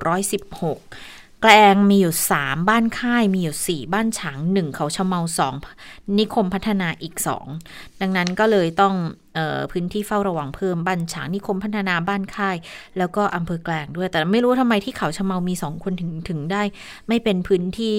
[0.43, 5.21] 116แกลงมีอยู่ 3 บ้านค่ายมีอยู่ 4 บ้านฉาง 1 เขาชะเมา
[5.69, 7.15] 2 นิคมพัฒนาอีก
[7.59, 8.93] 2ดังนั้นก็เลยต้อง
[9.37, 12.57] ออพื้นที่เฝ้าระวังเพิ่มบ้านฉางนิคมพัฒนาบ้านค่าย
[12.97, 16.63] แล้วก็อำเภอแกลงด้วย แต่ไม่รู้ทำไมที่เขาชะเมามี2คนถึงถึงได้
[17.07, 17.97] ไม่เป็นพื้นที่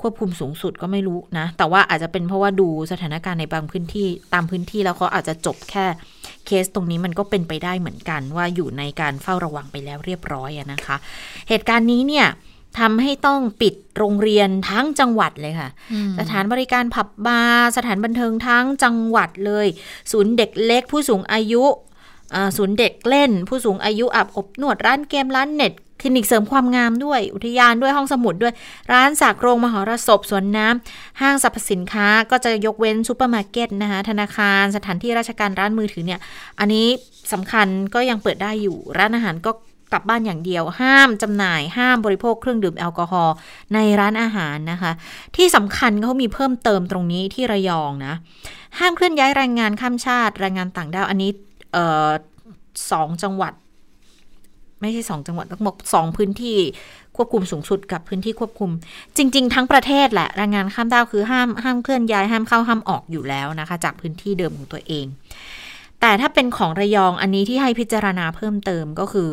[0.00, 5.86] ควบคุมสูงสุดก็ไม่รู้นะ แต่ว่าอาจจะเป็นเพราะว่าดูสถานการณ์ในบางพื้นที่ตามพื้นที่แล้วเขาอาจจะจบแค่
[6.46, 10.96] เคสตรงนี้มันก็เป็นไปได้เหมือนกันว่าอยู่ในการเฝ้าระวังไปแล้วเรียบร้อยนะคะ
[11.48, 12.26] เหตุการณ์นี้เนี่ย
[12.78, 15.68] ทำให้ต้องปิดโรงเรียนทั้งจังหวัดเลยค่ะ
[16.18, 19.66] สถานบริการผับบาร์สถานบันเทิงทั้งจังหวัดเลย
[20.12, 21.64] ศูนย์เด็กเล็กผู้สูงอายุ
[22.34, 28.52] อ่าศูนย์เด็กเล่น ผู้สูงอายุอาบอบนวดร้านเกมร้านเน็ตคลินิกเสริมความงามด้วย อุทยานด้วยห้องสมุดด้วย
[28.92, 36.20] ร้านสักโรงมหรสพสวนน้ำห้างสรรพสินค้าก็จะยกเว้นซูเปอร์มาร์เก็ตนะคะธนาคารสถานที่ราชการร้านมือถือเนี่ย
[36.60, 36.86] อันนี้
[37.32, 39.50] สำคัญก็ยังเปิดได้อยู่ร้านอาหารก็
[39.92, 43.34] กลับบ้านอย่างเดียว ห้ามจำหน่ายห้ามบริโภคเครื่องดื่มแอลกอฮอล์
[43.74, 44.92] ในร้านอาหารนะคะ
[45.36, 48.14] ที่สำคัญเขามีเพิ่มเติมตรงนี้ที่ระยองนะ
[48.78, 51.30] ห้ามเคลื่อนย้ายแรงงานข้ามชาติแรงงานต่างด้าวอันนี้
[52.90, 53.52] สองจังหวัด
[54.80, 56.58] ไม่ใช่สองจังหวัดต้องบอกสองพื้นที่
[57.16, 58.70] ควบคุมสูงสุดกับพื้นที่ควบคุม
[59.16, 65.06] จริง ๆ ทั้งประเทศแหละแรงงานข้ามด้าวคือห้ามห้ามเคลื่อนย้ายห้ามเข้าห้ามออกอยู่แล้วนะคะ จากพื้นที่เดิมของตัวเอง
[66.00, 69.28] แต่ถ้าเป็นของระยองอันนี้ที่ให้พิจารณาเพิ่มเติมก็คือ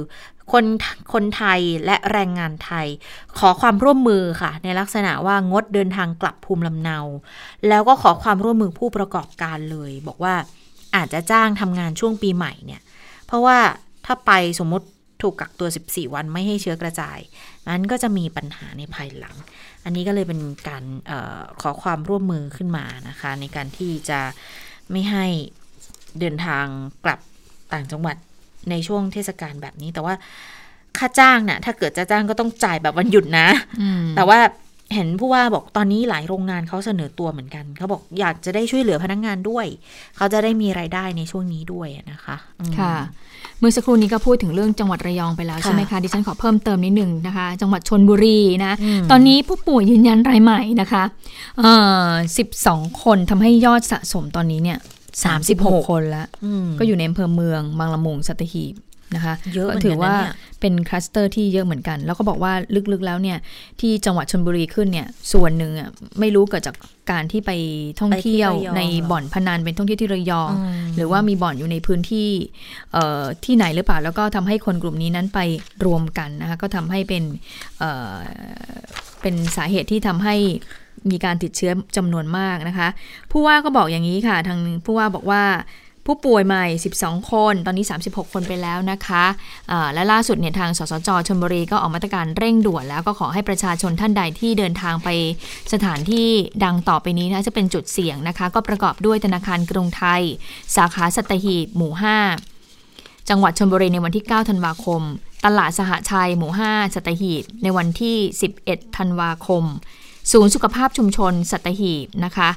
[0.51, 0.65] คน
[1.13, 2.87] คนไทยและแรงงานไทย
[3.37, 6.99] ขอความร่วมมือค่ะ ในลักษณะว่างดเดินทางกลับภูมิลำเนา
[7.67, 10.35] แล้วก็ขอความร่วมมือผู้ประกอบการเลย บอกว่า
[10.95, 12.81] อาจจะจ้างทำงานช่วงปีใหม่เนี่ย
[13.25, 13.57] เพราะว่า
[14.05, 14.87] ถ้าไปสมมติ
[15.21, 17.19] ถูกกักตัว 14 วันไม่ให้เชื้อกระจาย
[17.67, 19.35] นั้นก็จะมีปัญหาในภายหลัง
[19.83, 24.19] อันนี้ก็เลยเป็นการออขอความร่วมมือขึ้นมานะคะ ในการที่จะ
[24.91, 25.25] ไม่ให้
[26.19, 26.65] เดินทาง
[27.05, 27.19] กลับ
[27.73, 28.17] ต่างจังหวัด
[28.69, 30.13] ในช่วงเทศกาลแบบนี้ แต่ว่า
[30.97, 33.47] ค่าจ้างน่ะ ถ้าเกิดจะจ้างก็ต้องจ่ายแบบวันหยุดนะ
[33.81, 34.39] อืมแต่ว่า
[34.95, 39.65] เห็นผู้ว่าบอกตอนนี้หลายโรงงานเขาเสนอตัวเหมือนกัน เขาบอกอยากจะได้ช่วยเหลือพนักงานด้วย
[40.17, 42.95] เขาจะได้มีรายได้ในช่วงนี้ด้วยนะคะอืมค่ะ
[43.59, 51.03] เมื่อสักครู่นี้ก็พูดถึงเรื่องจังหวัดระยองไปแล้วค่ะใช่ไหมคะดิฉันขอเพิ่มเติมนิดหนึ่งนะคะ จังหวัดชนบุรีนะอืมตอนนี้ผู้ป่วยยืนยันรายใหม่นะคะ
[51.59, 51.73] เอ่
[52.07, 52.09] อ
[52.53, 54.77] 12 คนทำให้ยอดสะสมตอนนี้เนี่ย
[55.25, 58.75] 36 คนแล้วอืมก็อยู่ในอำเภอเมืองบางละมุงสัตหีบ
[59.15, 62.53] นะคะเยอะเหมืก็อนกันนะถือว่าเนี่ยเป็นคลัสเตอร์ที่เยอะเหมือนกัน แล้วก็บอกว่า
[62.91, 63.37] ลึกๆแล้วเนี่ย
[63.79, 65.89] ที่จังหวัดชนบุรีขึ้นเนี่ย ส่วนหนึ่งอะ
[66.19, 66.75] ไม่รู้เกิดจาก
[67.11, 67.51] การที่ไป
[67.99, 72.29] ท่องเที่ยวไปที่ระยองในบ่อนพนันเป็นท่องเที่ยวที่ระยองอืมหรือว่ามีบ่อนอยู่ในพื้นที่
[72.93, 75.39] เอ่อที่ไหนหรือเปล่า แล้วก็ทำให้คนกลุ่มนี้นั้นไป
[75.85, 77.23] รวมกันนะคะก็ทำให้เป็น
[77.79, 78.15] เอ่อ
[79.21, 80.35] เป็นสาเหตุที่ทำให้
[81.11, 82.87] มีการติดเชื้อจำนวนมากนะคะ
[83.31, 85.43] ผู้ว่าก็บอกอย่างนี้ค่ะ ทางผู้ว่าบอกว่า
[86.09, 86.65] ผู้ป่วยใหม่
[86.99, 89.25] 12 คน ตอนนี้ 36 คนไปแล้วนะคะ
[89.93, 95.09] และล่าสุดเนี่ยทางสสจชลบุรีก็ออกมาตรการเร่งด่วนแล้วก็ขอให้ประชาชนท่านใดที่เดินทางไป
[95.73, 96.27] สถานที่
[96.63, 100.21] ดังต่อไปนี้นะจะเป็นจุดเสี่ยงนะคะ ก็ประกอบด้วยธนาคารกรุงไทย
[100.75, 101.91] สาขาสัตหีบหมู่
[102.61, 105.01] 5 จังหวัดชลบุรีในวันที่ 9 ธันวาคม
[105.45, 108.17] ตลาดสหชัยหมู่ 5 สัตหีบในวันที่
[108.57, 109.63] 11 ธันวาคม
[110.31, 112.49] ศูนย์สุขภาพชุมชน สัตหีบนะคะ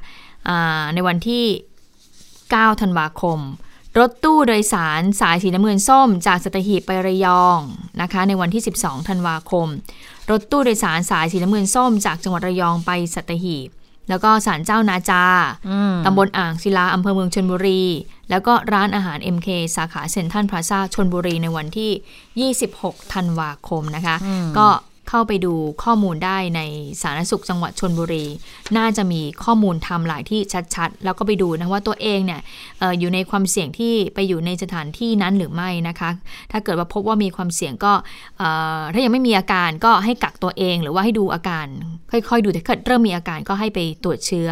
[0.48, 1.44] อ่าในวันที่
[2.12, 3.38] 9 ธันวาคม
[3.98, 7.60] รถตู้โดยสารสายสีน้ำเงินส้ม จากสัตหีบไประยอง
[8.02, 9.68] นะคะในวันที่ 12 ธันวาคม
[10.30, 13.68] รถตู้โดยสารสายสีน้ำเงินส้ม จากจังหวัดระยองไปสัตหีบ
[14.08, 15.24] แล้วก็ศาลเจ้านาจา
[15.70, 17.82] อืมตำบลอ่างศิลา อำเภอเมืองชนบุรี
[18.30, 24.66] แล้วก็ร้านอาหาร MK สาขาเซ็นทรัลพลาซาชนบุรีในวันที่ 26 ธันวาคมนะคะอืมก็
[25.08, 26.60] เข้าไปดูข้อมูลได้ใน
[27.02, 28.26] สาธารณสุขจังหวัดชนบุรี
[28.76, 30.40] น่าจะมีข้อมูลทำหลายที่
[30.74, 32.40] ชัดๆ แล้วก็ไปดูนะว่าตัวเองเนี่ย
[32.80, 36.10] อออยู่ในความเสี่ยงที่ไปอยู่ในสถานที่นั้นหรือไม่นะคะ
[36.52, 37.92] ถ้าเกิดว่าพบว่ามีความเสี่ยงก็
[38.92, 41.66] ถ้ายังไม่มีอาการก็ให้กักตัวเองหรือว่าให้ดูอาการ
[42.12, 44.48] ค่อยๆ ดูถ้าเกิดเริ่มมีอาการก็ให้ไปตรวจเชื้อ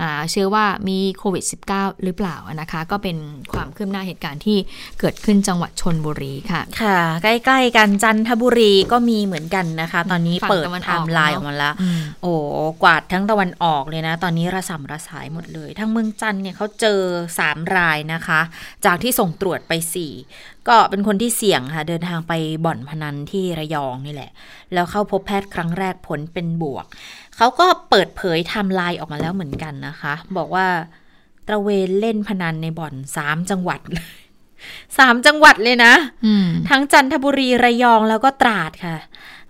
[0.00, 3.16] หาเชื้อว่ามีโควิด -19 หรือเปล่านะคะ ก็เป็น
[3.52, 4.58] ความคืบหน้าเหตุการณ์ที่
[5.00, 12.34] เกิดขึ้นจังหวัดชนบุรีค่ะ ค่ะ ใกล้ๆกันจันทบุรีก็มีเหมือนกันนะคะ ตอนนี้ฝั่งเปิดตะวันไทออกม์ไลน์เนออะอกมาแล้วอืมโอ้
[12.82, 17.00] กวาดทั้งตะวันออกเลยนะ ตอนนี้ระสำระสายหมดเลย ทั้งเมืองจันทร์เนี่ยเขาเจอ
[17.38, 18.40] 3 รายนะคะ
[18.84, 22.32] จากที่ส่งตรวจไป 4 ก็เป็นคนที่เสี่ยงค่ะ เดินทางไป
[22.64, 24.30] บ่อนพนันที่ระยองนี่แหละ
[24.72, 26.86] แล้วเข้าพบแพทย์ครั้งแรกผลเป็นบวก
[27.36, 30.66] เขาก็เปิดเผยไทม์ไลน์ออกมาแล้วเหมือนกันนะคะ บอกว่า
[31.48, 34.12] ตระเวนเล่นพนันในบ่อนสามจังหวัดเลย
[34.98, 35.94] สามจังหวัดเลยนะ
[36.26, 38.96] อืมทั้งจันทบุรีระยองแล้วก็ตราดค่ะ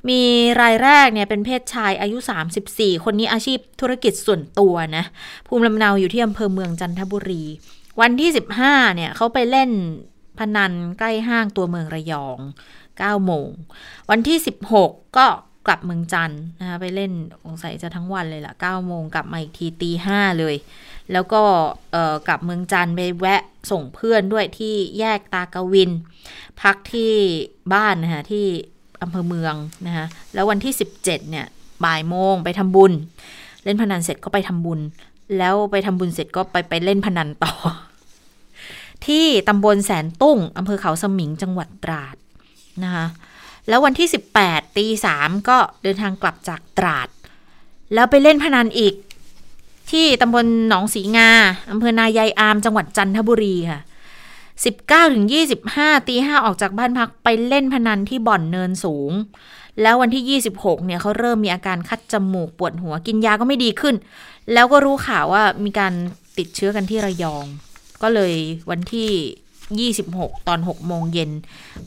[0.09, 0.21] มี
[0.61, 2.19] รายแรกเนี่ยเป็นเพศชายอายุ
[2.61, 5.05] 34 คนนี้อาชีพธุรกิจส่วนตัวนะ
[5.47, 7.45] ภูมิลำเนาอยู่ที่อำเภอเมืองจันทบุรี
[8.01, 8.31] วันที่
[8.63, 9.71] 15 เนี่ยเขาไปเล่น
[10.39, 12.39] พนันใกล้ห้างตัวเมืองระยอง
[12.81, 13.49] 9โมง
[14.11, 14.39] วันที่
[14.73, 15.27] 16 ก็
[15.67, 17.13] กลับเมืองจันทร์นะคะไปเล่น
[17.45, 20.55] สงสัยจะทั้งวันเลยละ่ะ9โมงกลับมาอีกทีตีห้าเลย
[21.13, 21.43] แล้วก็
[22.29, 25.91] กลับเมืองจันทร์ไปแวะส่งเพื่อนด้วยที่แยกตากวิน
[26.61, 27.13] พักที่
[27.73, 28.47] บ้านนะคะที่
[29.03, 29.55] อำเภอเมือง
[29.87, 31.47] นะคะแล้ววันที่ 17เนี่ย
[31.85, 32.93] บ่ายโมงไปทำบุญ
[33.65, 34.81] เล่นพนันเสร็จก็ไปทำบุญ
[35.39, 37.53] แล้วไปทำบุญเสร็จก็ไปไปเล่นพนันต่อ
[39.07, 42.17] ที่ตำบลแสนตุ้งอำเภอเขาสมิงจังหวัดตราด
[42.85, 43.07] นะคะ
[43.69, 44.09] แล้ววันที่
[44.43, 47.09] 18ตีสามก็เดินทางกลับจากตราด
[47.95, 48.95] แล้วไปเล่นพนันอีก
[49.91, 51.31] ที่ตำบลหนองสีงา
[51.71, 53.81] อำเภอนายายอามจังหวัดจันทบุรีค่ะ
[54.47, 55.27] 19ถึง
[55.67, 59.13] 25 ตีห้าออกจากบ้านพักไปเล่นพนันที่บ่อนเนินสูง
[59.83, 63.95] แล้ววันที่ 26 เนี่ยเขาเริ่มมีอาการคัดจมูกปวดหัวกินยาก็ไม่ดีขึ้น
[64.53, 65.93] แล้วก็รู้ข่าวว่ามีการ
[66.39, 67.45] ติดเชื้อกันที่ระยอง
[68.03, 68.35] ก็เลย
[68.71, 69.11] วันที่
[70.11, 71.31] 26 ตอน 6 โมงเย็น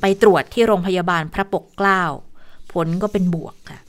[0.02, 2.04] ไปตรวจที่โรงพยาบาลพระปกเกล้า
[2.72, 3.80] ผลก็เป็นบวกค่ะ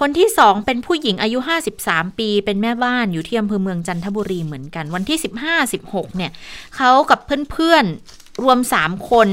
[0.00, 1.38] คนที่สองเป็นผู้หญิงอายุ
[1.78, 5.18] 53 ปี เป็นแม่บ้านอยู่ที่อำเภอเมืองจันทบุรีเหมือนกัน วันที่
[5.66, 6.32] 15-16 เนี่ย
[6.76, 9.28] เขากับเพื่อนๆ รวม 3 คน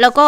[0.00, 0.26] แล้วก็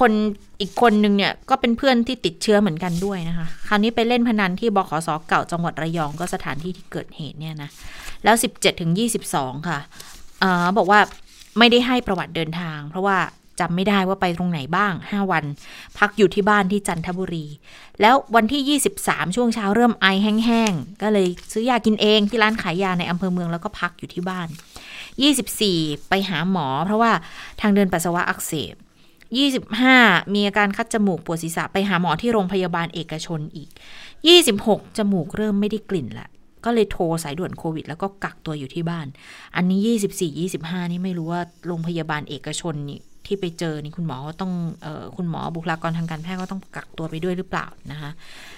[0.00, 0.12] คน
[0.60, 7.70] อีกคนนึงเนี่ยก็เป็นเพื่อนที่ติดเชื้อเหมือนกันด้วยนะคะ คราวนี้ไปเล่นพนันที่บขสเก่าจังหวัดระยองก็สถานที่ที่เกิดเหตุเนี่ยนะ
[8.24, 8.92] แล้ว 17ถึง
[9.30, 9.78] 22 ค่ะ
[10.42, 11.00] อ่าบอกว่า
[11.58, 13.18] ไม่ได้ให้ประวัติเดินทาง เพราะว่า
[13.60, 15.44] จำไม่ได้ว่าไปตรงไหนบ้าง 5 วัน
[15.98, 17.46] พักอยู่ที่บ้านที่จันทบุรี
[18.00, 24.48] แล้ววันที่ 23 ช่วงเช้าเริ่มไอแห้งๆ ก็เลยซื้อยากินเองที่ร้านขายยาในอำเภอเมืองแล้วก็พักอยู่ที่บ้าน
[25.28, 27.12] 24 ไปหาหมอ เพราะว่า
[27.60, 28.74] ทางเดินปัสสาวะอักเสบ
[29.54, 33.68] 25 มีอาการคัดจมูกปวดศีรษะไปหาหมอที่โรงพยาบาลเอกชนอีก
[34.34, 36.28] 26 จมูกเริ่มไม่ได้กลิ่นละ
[36.64, 39.06] ก็เลยโทรสายด่วนโควิด แล้วก็กักตัวอยู่ที่บ้าน
[39.56, 39.80] อันนี้
[40.16, 44.52] 24 25 นี่ไม่รู้ว่าโรงพยาบาลเอกชนนี่ที่ไปเจอนี่คุณหมอก็ต้อง
[44.84, 48.10] ออคุณหมอบุคลากรทางการแพทย์ก็ต้องกักตัวไปด้วยหรือเปล่านะคะ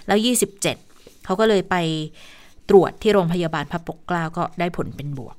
[0.06, 0.18] แล้ว
[0.52, 0.62] 27
[1.24, 1.76] เขาก็เลยไป
[2.70, 5.36] ตรวจที่โรงพยาบาลพระปกเกล้าก็ได้ผลเป็นบวก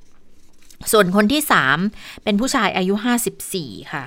[0.91, 1.41] ส่วนคนที่
[1.81, 2.93] 3 เป็นผู้ชายอายุ
[3.43, 4.05] 54 ค่ะ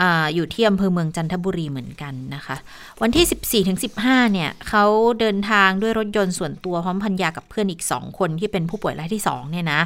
[0.00, 0.02] อ
[0.34, 2.56] อยู่ที่อำเภอเมืองจันทบุรีเหมือนกันนะคะ
[3.02, 4.84] วันที่ 14ถึง15 เนี่ยเขา
[5.20, 9.80] เดินทางด้วยรถยนต์ส่วนตัวพร้อมพันยากับเพื่อนอีก 2 คนที่เป็นผู้ป่วยรายที่ 2 เนี่ยนะ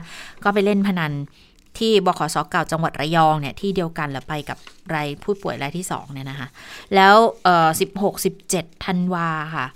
[0.45, 1.13] ก็ไปเล่นพนัน
[1.79, 4.59] ที่บขสเก่าจังหวัดระยองเนี่ยที่เดียวกันแล้วไปกับ
[4.95, 6.49] รายผู้ป่วยรายที่2เนี่ยนะคะ
[6.95, 7.69] แล้วเอ่อ
[8.03, 9.67] 16 17ธันวาค่ะ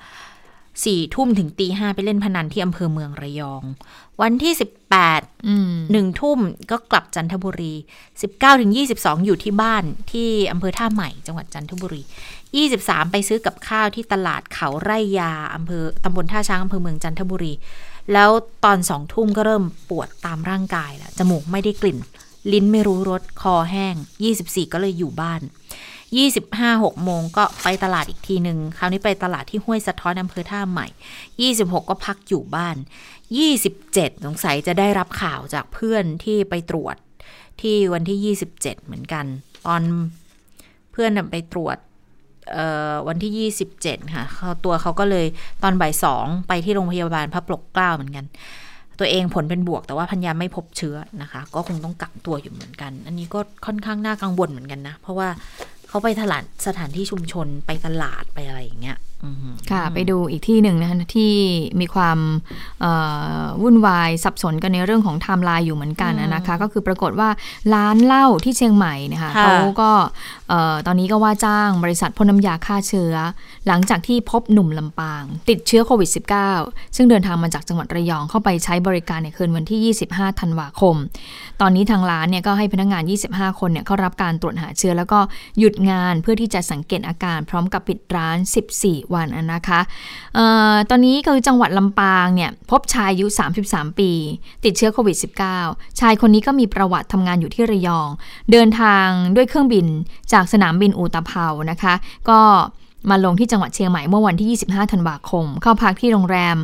[0.85, 3.63] สี่ทุ่มถึงตีห้าไปเล่นพนันที่อำเภอเมืองระยอง
[4.23, 4.53] วันที่
[5.01, 6.39] 18อืมหนึ่งทุ่ม
[6.71, 7.75] ก็กลับจันทบุรี
[8.17, 12.03] 19ถึง22 อยู่ที่บ้านที่อำเภอท่าใหม่จังหวัดจันทบุรี
[12.57, 17.53] 23 ไปซื้อกับข้าวที่ตลาดเขาไร่ยาอำเภอตำบลท่าช้างอำเภอเมืองจันทบุรี
[18.13, 18.31] แล้ว
[18.65, 21.99] ตอนสองทุ่มก็เริ่มปวดตามร่างกายแล้วจมูกไม่ได้กลิ่น
[22.53, 23.95] ลิ้นไม่รู้รสคอแห้ง
[24.35, 25.41] 24 ก็เลยอยู่บ้าน
[26.11, 30.87] 25 6โมงก็ไปตลาดอีกทีหนึ่งคราวนี้ไปตลาดที่ห้วยสะท้อนอำเภอท่าใหม่
[31.63, 32.77] 26ก็พักอยู่บ้าน
[33.39, 36.97] 27 สงสัยจะได้รับข่าวจากเพื่อนที่ไปตรวจ
[37.61, 39.25] ที่วันที่ 27 เหมือนกัน
[39.67, 39.83] ตอน
[40.93, 41.77] เพื่อนไปตรวจ
[42.53, 43.51] เอ่อวันที่
[43.83, 45.27] 27 ค่ะเขาตัวเขาก็เลย
[45.63, 48.25] ตอนบ่ายสองไปที่โรงพยาบาลพระปกเกล้าเหมือนกัน
[48.99, 55.29] ตัวเองผลเป็นบวกแต่ว่าพัญญาไม่พบเชื้อนะคะ ก็คงต้องกักตัวอยู่เหมือนกัน อันนี้ก็ค่อนข้างน่ากังวลเหมือนกันนะ เพราะว่า
[55.89, 58.99] เขาไปตลาดสถานที่ชุมชนไปตลาดไปอะไรอย่างเงี้ย
[59.71, 61.35] ค่ะ ไปดูอีกที่หนึ่งนะคะที่
[61.81, 62.19] มีความ
[62.81, 62.93] เอ่
[63.41, 67.29] อวุ่นวายสับสนกันในเรื่องของไทม์ไลน์อยู่เหมือนกันนะคะ ก็คือปรากฏว่า
[67.75, 69.91] ร้านเหล้าที่เชียงใหม่นะคะค่ะเขาก็
[70.49, 73.15] เอ่อตอนนี้ก็ว่าจ้างบริษัทพ่นน้ำยาฆ่าเชื้อ
[73.67, 76.11] หลังจากที่พบหนุ่มลำปาง ติดเชื้อโควิด
[76.53, 80.97] -19 ซึ่งเดินทางมาจากจังหวัดระยองเข้าไปใช้บริการในคืนวันที่ 25 ธันวาคม
[81.61, 83.03] ตอนนี้ทางร้านเนี่ยก็ให้พนักงาน
[83.33, 85.19] 25 คนเนี่ยเข้ารับการตรวจหาเชื้อ แล้วก็
[85.59, 88.39] หยุดงานเพื่อที่จะสังเกตอาการพร้อมกับปิดร้าน
[88.77, 89.81] 14วันนะคะ
[90.39, 90.41] อ
[90.73, 93.27] อตอนนี้คือจังหวัดลำปางเนี่ยพบชายอายุ
[93.63, 94.11] 33 ปี
[94.65, 95.17] ติดเชื้อโควิด
[95.59, 98.09] -19 ชายคนนี้ก็มีประวัติทำงานอยู่ที่ระยอง
[98.53, 99.07] เดินทาง
[99.37, 99.87] ด้วยเครื่องบิน
[100.33, 101.95] จากสนามบินอูตะเภานะคะ
[102.31, 102.41] ก็
[103.11, 106.57] มาลงที่จังหวัดเชียงใหม่เมื่อวันที่ 25 ธันวาคม เข้าพักที่โรงแรม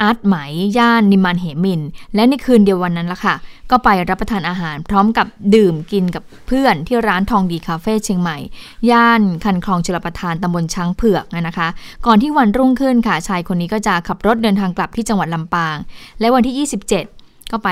[0.00, 0.36] อาร์ตไหม
[0.78, 1.80] ย่านนิมานเหมิน
[2.14, 3.34] และในคืนเดียววันนั้นละค่ะ
[3.70, 8.38] ก็ไปรับประทานอาหารพร้อมกับดื่มกินกับเพื่อนที่ร้านทองดีคาเฟ่เชียงใหม่
[8.90, 11.68] ย่านคันคลองชลประทานตำบลช้างเผือกนะคะ
[12.06, 15.76] ก่อนที่วันรุ่งขึ้นค่ะ ชายคนนี้ก็จะขับรถเดินทางกลับที่จังหวัดลำปาง
[16.20, 17.70] และวันที่ 27ก็ไป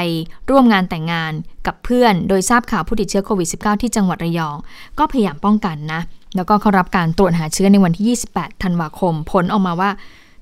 [0.51, 1.33] ร่วมงานแต่งงาน
[1.66, 4.57] กับเพื่อน โดยทราบข่าวผู้ติดเชื้อโควิด -19 ที่จังหวัดระยอง
[4.99, 6.01] ก็พยายามป้องกันนะ
[6.37, 9.91] แล้วก็เข้ารับการตรวจหาเชื้อในวันที่ 28 ธันวาคม ผลออกมาว่า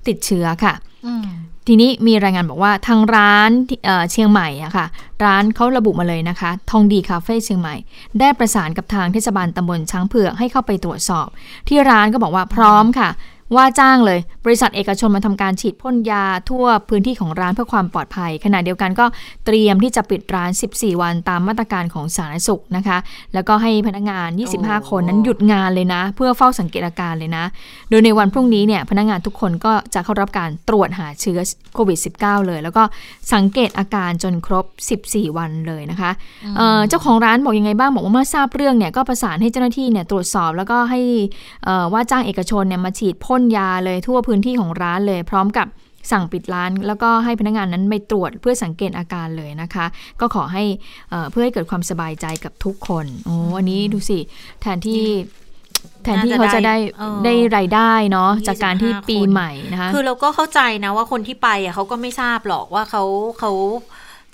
[0.07, 0.73] ติดเชื้อค่ะ
[1.05, 1.27] อืม
[1.67, 4.85] ทีนี้มีรายงานบอกว่าทางร้านที่เอ่อเชียงใหม่อะค่ะ
[5.23, 7.75] ร้านเขาระบุมาเลยนะคะ ทองดีคาเฟ่เชียงใหม่
[8.19, 11.27] ได้ประสานกับทางเทศบาลตำบลช้างเผือกให้เข้าไปตรวจสอบ
[11.67, 13.09] ที่ร้านก็บอกว่าพร้อมค่ะ
[13.55, 19.05] ว่าจ้างเลย บริษัทเอกชนมาทำการฉีดพ่นยาทั่วพื้นที่ของร้านเพื่อความปลอดภัย ขณะเดียวกันก็
[19.45, 22.97] เตรียมที่จะปิดร้าน 14 วันตามมาตรการของสาธารณสุขนะคะ
[23.33, 24.29] แล้วก็ให้พนักงาน
[24.59, 27.45] 25 คนนั้นหยุดงานเลยนะ เพื่อเฝ้าสังเกตอาการเลยนะ
[27.89, 31.39] โดยในวันพรุ่งนี้เนี่ยพนักงานทุกคนก็จะเข้ารับการตรวจหาเชื้อ
[31.73, 32.83] โควิด -19 เลย แล้วก็
[33.33, 34.65] สังเกตอาการจนครบ
[35.03, 36.11] 14 วันเลยนะคะ
[36.57, 41.01] เอ่อเจ้าของร้านบอกยังไงบ้างบอกว่าเมื่อทราบเรื่องเนี่ยก็ประสานให้เจ้าหน้าที่เนี่ยตรวจสอบ แล้วก็ให้
[41.65, 45.67] เอ่อว่าจ้างเอกชนเนี่ยมาฉีดพ่นยาเลยทั่วพื้นที่ของร้านเลย พร้อมกับ
[46.11, 49.85] สั่งปิดร้าน แล้วก็ให้พนักงานนั้นไปตรวจเพื่อสังเกตอาการเลยนะคะ
[50.19, 50.63] ก็ขอให้
[51.09, 54.19] เอ่อเพื่อให้เกิดความสบายใจกับทุกคนโอ้อันนี้ดูสิ
[54.61, 55.03] แทนที่
[56.03, 63.03] แทนที่เขาจะได้เออได้รายได้เนาะ25จากการที่ปีคนใหม่นะคะคือเราก็เข้าใจนะว่าคนที่ไปอะเขาก็ไม่ทราบหรอกว่าเขา
[63.39, 63.51] เขา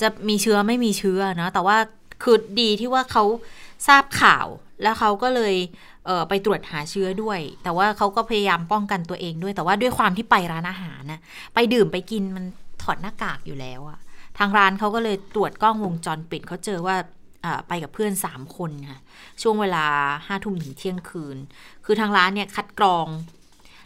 [0.01, 1.77] จะมีเชื้อไม่มีเชื้อเนาะแต่ว่า
[2.23, 3.23] คือดีที่ว่าเขา
[3.87, 4.47] ทราบข่าว
[4.81, 5.92] แล้วเขาก็เลยเออ
[6.29, 11.21] ไปตรวจหาเชื้อด้วย แต่ว่าเขาก็พยายามป้องกันตัวเองด้วย แต่ว่าด้วยความที่ไปร้านอาหารนะ
[11.53, 12.45] ไปดื่มไปกินมัน
[12.81, 13.99] ถอดหน้ากากอยู่แล้วอะ
[14.37, 16.95] ทางร้านเขาก็เลยตรวจกล้องวงจรปิดเขาเจอว่า
[17.67, 18.99] ไปกับเพื่อนสามคนค่ะ
[19.41, 19.85] ช่วงเวลา
[20.27, 21.37] ห้าทุ่มถึงเที่ยงคืน
[21.85, 23.07] คือทางร้านเนี่ยคัดกรอง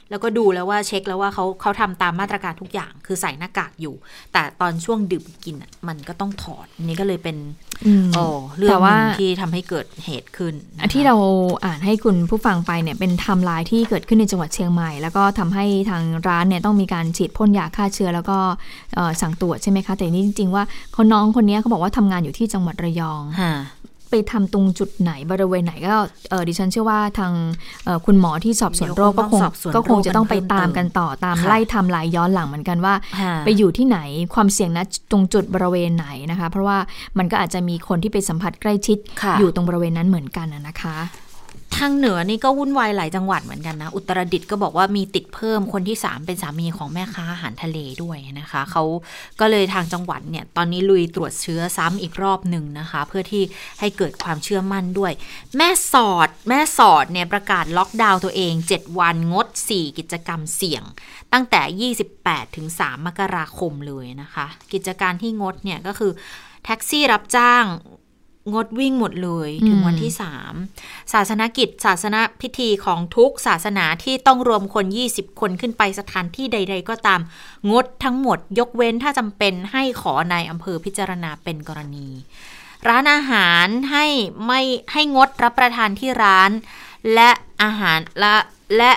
[0.09, 3.95] แล้วก็ดูแล้วว่าเช็คแล้วว่าเขาเขาทำตามมาตรการทุกอย่าง คือใส่หน้ากากอยู่
[4.33, 7.37] แต่ตอนช่วงดื่มกินอะมันก็ต้องถอดอันนี่ก็เลยเป็น
[7.85, 8.25] อืมโอ้
[8.57, 11.15] เรื่องแต่หว่านึ่งที่ทำให้เกิดเหตุขึ้นนะคะอันที่เรา
[11.65, 18.37] อ่านให้คุณผู้ฟังไปเนี่ยเป็นไทม์ไลน์ที่เกิดขึ้นในจังหวัดเชียงใหม่ แล้วก็ทำให้ทางร้านเนี่ยต้องมีการฉีดพ่นยาฆ่าเชื้อ แล้วก็
[18.95, 23.53] เอ่อสั่งตรวจใช่ไหมคะ แต่นี่จริง ๆ ว่าเขาน้องคนนี้เขาบอกว่าทำงานอยู่ที่จังหวัดระยองฮะ
[24.09, 25.95] ไปทำตรงจุดไหนบริเวณไหนก็
[26.29, 27.33] เออดิฉันเชื่อว่าทาง
[27.85, 33.99] เอ่อคุณหมอที่สอบสวนโรคก็คงเดี๋ยวคงต้องสอบสวนก็คงจะต้องไปโรคกันเพิ่มตามกันต่อตามค่ะไล่ไทำลายย้อนหลังเหมือนกันว่าฮะไปอยู่ที่ไหน
[34.33, 36.77] ความเสี่ยงนะตรงจุดบริเวณไหนนะคะ เพราะว่า
[37.17, 40.97] มันก็อาจจะมีคนที่ไปสัมผัสใกล้ชิดค่ะอยู่ตรงบริเวณนั้นเหมือนกันน่ะนะคะ
[41.79, 48.83] ทางเหนือนี่ก็วุ่นวายหลายจังหวัดเหมือนกันนะ อุตรดิตถ์ก็บอกว่ามีติดเพิ่มคนที่ 3 เป็นสามีของแม่ค้าอาหารทะเลด้วยนะคะเขา
[49.39, 53.43] ก็เลยทางจังหวัดเนี่ยตอนนี้ลุยตรวจเชื้อซ้ำอีกรอบหนึ่งนะคะ เพื่อที่
[53.79, 55.11] ให้เกิดความเชื่อมั่นด้วย
[55.57, 60.83] แม่สอด แม่สอดเนี่ยประกาศล็อกดาวน์ตัวเอง 7 วันงด 4 กิจกรรมเสี่ยง
[61.33, 66.11] ตั้งแต่ 28ถึง3มกราคมเลยนะคะ กิจการที่งดเนี่ยก็คือ
[66.65, 67.65] แท็กซี่รับจ้าง
[68.53, 70.13] งดวิ่งหมดเลยถึงอืมวันที่
[70.61, 77.21] 3ศาสนกิจ ศาสนาพิธีของทุกศาสนาที่ต้องรวมคน 20 คนขึ้นไปสถานที่ใด ๆ ก็ตาม
[77.71, 82.09] งดทั้งหมด ยกเว้นถ้าจำเป็นให้ขอนายอำเภอพิจารณาเป็นกรณี
[82.87, 84.05] ร้านอาหารให้
[84.47, 84.61] ไม่
[84.93, 86.51] ให้งดรับประทานที่ร้าน
[87.13, 87.29] และ
[87.63, 88.35] อาหารและ
[88.77, 88.91] และ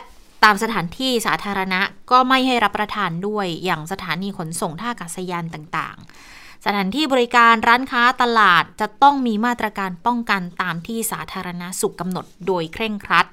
[0.45, 1.81] ตามสถานที่สาธารณะ
[2.11, 13.27] ก็ไม่ให้รับประทานด้วยอย่างสถานีขนส่งท่าอากาศยานต่างๆ สถานที่บริการร้านค้าตลาดจะต้องมีมาตรการป้องกันตามที่สาธารณสุขกำหนดโดยเคร่งครัด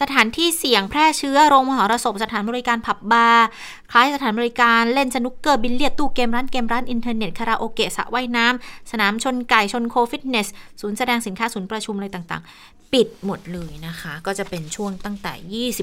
[0.00, 3.46] สถานที่เสี่ยงแพร่เชื้อโรงมหรสพสถานบริการผับบาร์
[3.92, 10.48] คล้ายสถานบริการเล่นสนุกเกอร์บิลเลียดตู้เกมร้านเกมร้านอินเทอร์เน็ตคาราโอเกะสระว่ายน้ำสนามชนไก่ชนโคฟิตเนส
[10.80, 15.32] ศูนย์แสดงสินค้าศูนย์ประชุมอะไรต่างๆ ปิดหมดเลยนะคะ ก็จะเป็นช่วงตั้งแต่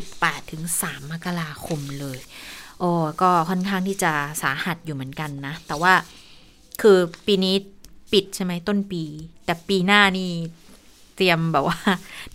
[0.01, 2.19] 28 ถึง 3 มกราคมเลย
[2.79, 2.89] โอ้
[3.21, 5.93] ก็ค่อนข้างที่จะสาหัสอยู่เหมือนกันนะ แต่ว่า
[6.81, 7.55] คือปีนี้
[8.11, 9.03] ปิดใช่ไหมต้นปี
[9.45, 10.29] แต่ปีหน้านี่
[11.15, 11.77] เตรียมแบบว่า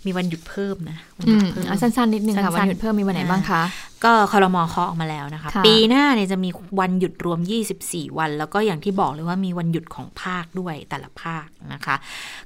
[0.05, 3.61] มีวันหยุดเพิ่มนะวันหอืยุดมเพิ่มอะสั้นๆนิดนึงค่ะสั้นๆวันหยุดเพิ่มมีวันไหนบ้างคะ
[4.03, 7.39] ก็คอรมอเคาะออกมาแล้วนะคะค่ะปีหน้าเนี่ยจะมีวันหยุดรวม
[7.79, 11.95] 24 วัน แล้วก็อย่างที่บอกเลยว่ามีวันหยุดของภาคด้วยแต่ละภาคนะคะ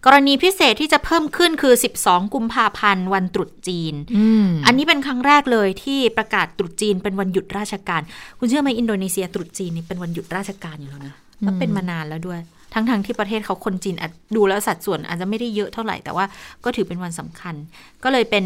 [0.06, 1.74] กรณีพิเศษที่จะเพิ่มขึ้นคือ
[2.04, 8.02] 12 กุมภาพันธ์วันตรุษจีนอืมอันนี้เป็นครั้งแรกเลยที่ประกาศตรุษจีนเป็นวันหยุดราชการ
[8.40, 12.40] คุณเชื่อไหมอินโดนีเซียตรุษจีนนี่เป็นวันหยุดราชการอยู่แล้วนะ แล้วเป็นมานานแล้วด้วย
[12.74, 16.26] ทั้งทางๆที่ประเทศเขาคนจีนอาจดูแล้วสัดส่วนอาจจะไม่ได้เยอะเท่าไหร่ แต่ว่า
[16.64, 17.56] ก็ถือเป็นวันสำคัญ
[18.04, 18.46] ก็เลยเป็น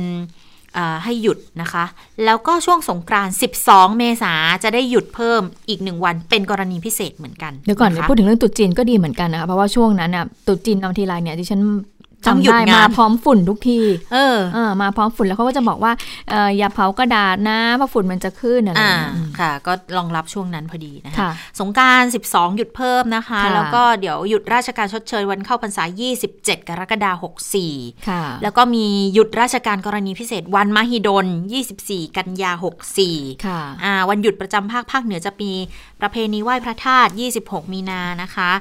[0.78, 1.86] อ่าให้หยุดนะคะ
[2.26, 3.36] แล้วก็ช่วงสงกรานต์
[3.66, 4.34] 12 เมษา
[4.64, 11.62] จะได้หยุดเพิ่มอีกหนึ่งวัน เป็นกรณีพิเศษเหมือนกัน เดี๋ยวก่อนะเดี๋ยวคะพูดถึงเรื่องตรุ๊จีนก็ดีเหมือนกันนะคะ เพราะว่าช่วงนั้นน่ะตรุ๊จีนบางทีไรเนี่ยดิฉัน
[12.28, 13.80] ต้องจำหยุดได้งามานพร้อมฝุ่นทุกที
[14.14, 15.94] เออเออ มาพร้อมฝุ่นแล้วเขาก็จะบอกว่า
[16.30, 25.84] เอออย่าเผากระดาษนะเพราะฝุ่นมันจะขึ้นอะไรออ่าย่างเงี้ยอืมค่ะ ก็รองรับช่วงนั้นพอดีนะคะค่ะสงกราร12 หยุดเพิ่มนะคะค่ะแล้วก็เดี๋ยวหยุดราชการชดเชยวันเข้าพรรษา
[26.26, 27.22] 27 กรกฎาคม
[27.64, 31.26] 64ค่ะ แล้วก็มีหยุดราชการกรณีพิเศษวันมหิดล
[31.72, 32.52] 24 กันยา
[33.00, 35.52] 64ค่ะอ่าวันหยุดประจำภาคภาคเหนือจะมี
[36.02, 37.12] ประเพณีไหว้พระธาตุ
[37.44, 38.52] 26 มีนานะคะ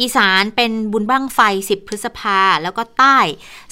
[0.00, 3.07] อีสานเป็นบุญบั้งไฟ 10 พฤษภาแล้วก็ใต้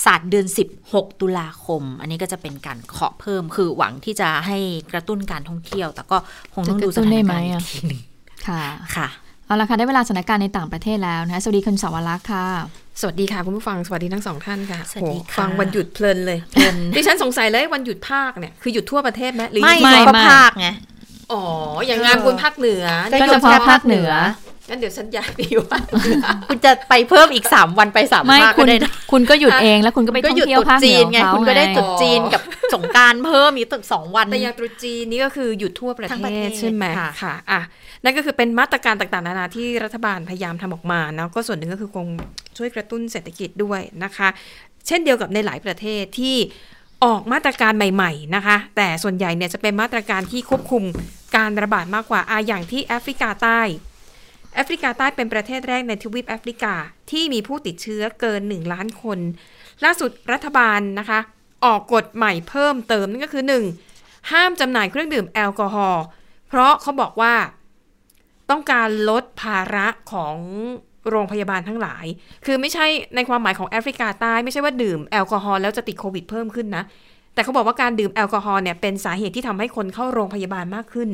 [0.05, 0.47] ศาสตร์เดือน
[0.83, 4.59] 16 ตุลาคม อันนี้ก็จะเป็นการเคาะเพิ่มคือหวังที่จะให้
[4.93, 6.17] กระตุ้นการท่องเที่ยว แต่ก็
[6.55, 8.01] คงต้องดูสถานการณ์อีกทีหนึ่ง
[8.47, 8.63] ค่ะ
[8.97, 9.09] ค่ะ
[9.47, 12.47] เอาละค่ะได้เวลาสถานการณ์ในต่างประเทศแล้วนะคะสวัสดีคุณสาวรักษ์ค่ะ
[13.01, 20.69] สวัสดีค่ะคุณผู้ฟังสวัสดีทั้งสองท่านค่ะสวัสดีโหค่ะฟังวันหยุดเพลินเลยเพลินดิฉันสงสัยเลยวันหยุดภาคเนี่ยคือหยุดทั่วประเทศไหมหรือไม่หยุดไม่ก็ไม่ภาคไง
[21.33, 21.43] อ๋อ
[21.87, 24.11] อย่างงานคุณภาคเหนือก็ก็หยุเฉดพาะแค่ภาคเหนือ
[24.69, 32.43] งั้นเดี๋ยวฉันย้ายไปอยู่ภาคเหนือคุณจะไปเพิ่มอีก3วันไปสามไม่ภาคคุก็ณได้นะคุณก็หยุดเองแล้วคุณก็ไปก็ท่องหยุดเที่ยตวรุษภาคเหจีนือนไงของเขาคุณก็ได้ไงตรุษจีนกับ
[32.75, 37.61] สงกรารเพิ่มอีกตึกสองวันแต่อย่างตรุษจีนนี่ก็คือหยุดทั่วประทั้งเทประเทศศใช่ไหมค่ะค่ะอะ
[38.05, 42.07] นั่นก็คือเป็นมาตรการต่างๆนานาที่รัฐบาลพยายามทำออกมาเนาะก็ส่วนหนึ่งก็คือคง
[42.59, 44.29] ช่วยกระตุ้นเศรษฐกิจด้วยนะคะ
[44.87, 46.37] เช่นเดียวกับในหลายประเทศที่
[47.05, 50.83] ออกมาตรการใหม่ ๆนะคะ แต่ส่วนใหญ่เนี่ยจะเป็นมาตรการที่ควบคุม
[51.37, 53.61] การระบาดมากกว่าอาอย่างที่แอฟริกาใต้
[54.57, 56.75] แอฟริกาใต้เป็นประเทศแรกในทวีปแอฟริกา
[57.11, 59.19] ที่มีผู้ติดเชื้อเกิน 1 ล้านคน
[59.85, 61.21] ล่าสุดรัฐบาลนะคะ
[61.65, 63.45] ออกกฎใหม่เพิ่มเติมนั่นก็คือ
[63.87, 64.31] 1.
[64.33, 66.05] ห้ามจำหน่ายเครื่องดื่มแอลกอฮอล์
[66.49, 67.35] เพราะเขาบอกว่า
[68.51, 70.37] ต้องการลดภาระของ
[71.11, 72.07] โรงพยาบาลทั้งหลาย
[72.45, 72.87] คือไม่ใช่
[73.17, 76.85] ในความหมายของแอฟริกาใต้ไม่ใช่ว่าดื่มแอลกอฮอล์แล้วจะติดโควิดเพิ่มขึ้นนะ
[77.35, 81.09] แต่เขาบอกว่าการดื่มแอลกอฮอล์เนี่ยเป็นสาเหตุที่ทำให้คนเข้าโรงพยาบาลมากขึ้น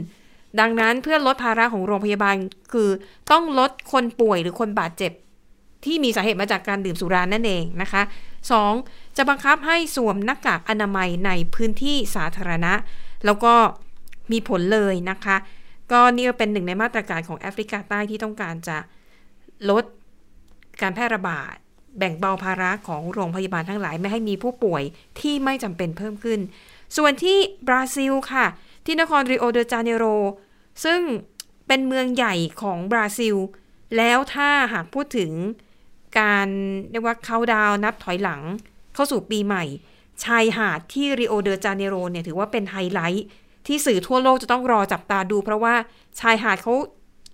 [0.60, 2.36] ดังนั้นเพื่อลดภาระของโรงพยาบาล
[2.72, 2.88] คือ
[3.32, 5.12] ต้องลดคนป่วยหรือคนบาดเจ็บ
[5.84, 8.02] ที่มีสาเหตุมาจากการดื่มสุรานั่นเองนะคะ
[8.58, 9.16] 2.
[9.16, 12.72] จะบังคับให้สวมหน้ากากอนามัยในพื้นที่สาธารณะ
[13.24, 13.54] แล้วก็
[14.32, 15.36] มีผลเลยนะคะ
[15.92, 18.78] ก็นี่ก็เป็นหนึ่งในมาตรการของแอฟริกาใต้ที่ต้องการจะ
[19.70, 19.84] ลด
[20.82, 21.54] การแพร่ระบาด
[21.98, 24.82] แบ่งเบาภาระของโรงพยาบาลทั้งหลาย ไม่ให้มีผู้ป่วย
[25.20, 26.40] ที่ไม่จำเป็นเพิ่มขึ้น
[26.96, 27.38] ส่วนที่
[27.68, 28.46] บราซิลค่ะ
[28.84, 30.04] ที่นครริโอเดจาเนโร
[30.84, 31.00] ซึ่ง
[31.66, 33.36] เป็นเมืองใหญ่ของบราซิล
[33.96, 35.32] แล้วถ้าหากพูดถึง
[36.20, 36.48] การ
[36.90, 38.42] เรียกว่าเขาดาวน์นับถอยหลัง
[38.94, 39.64] เข้าสู่ปีใหม่
[40.24, 43.26] ชายหาดที่ริโอเดจาเนโรเนี่ยถือว่าเป็นไฮไลท์
[43.66, 45.74] ที่สื่อทั่วโลกจะต้องรอจับตาดู เพราะว่า
[46.20, 46.74] ชายหาดเขา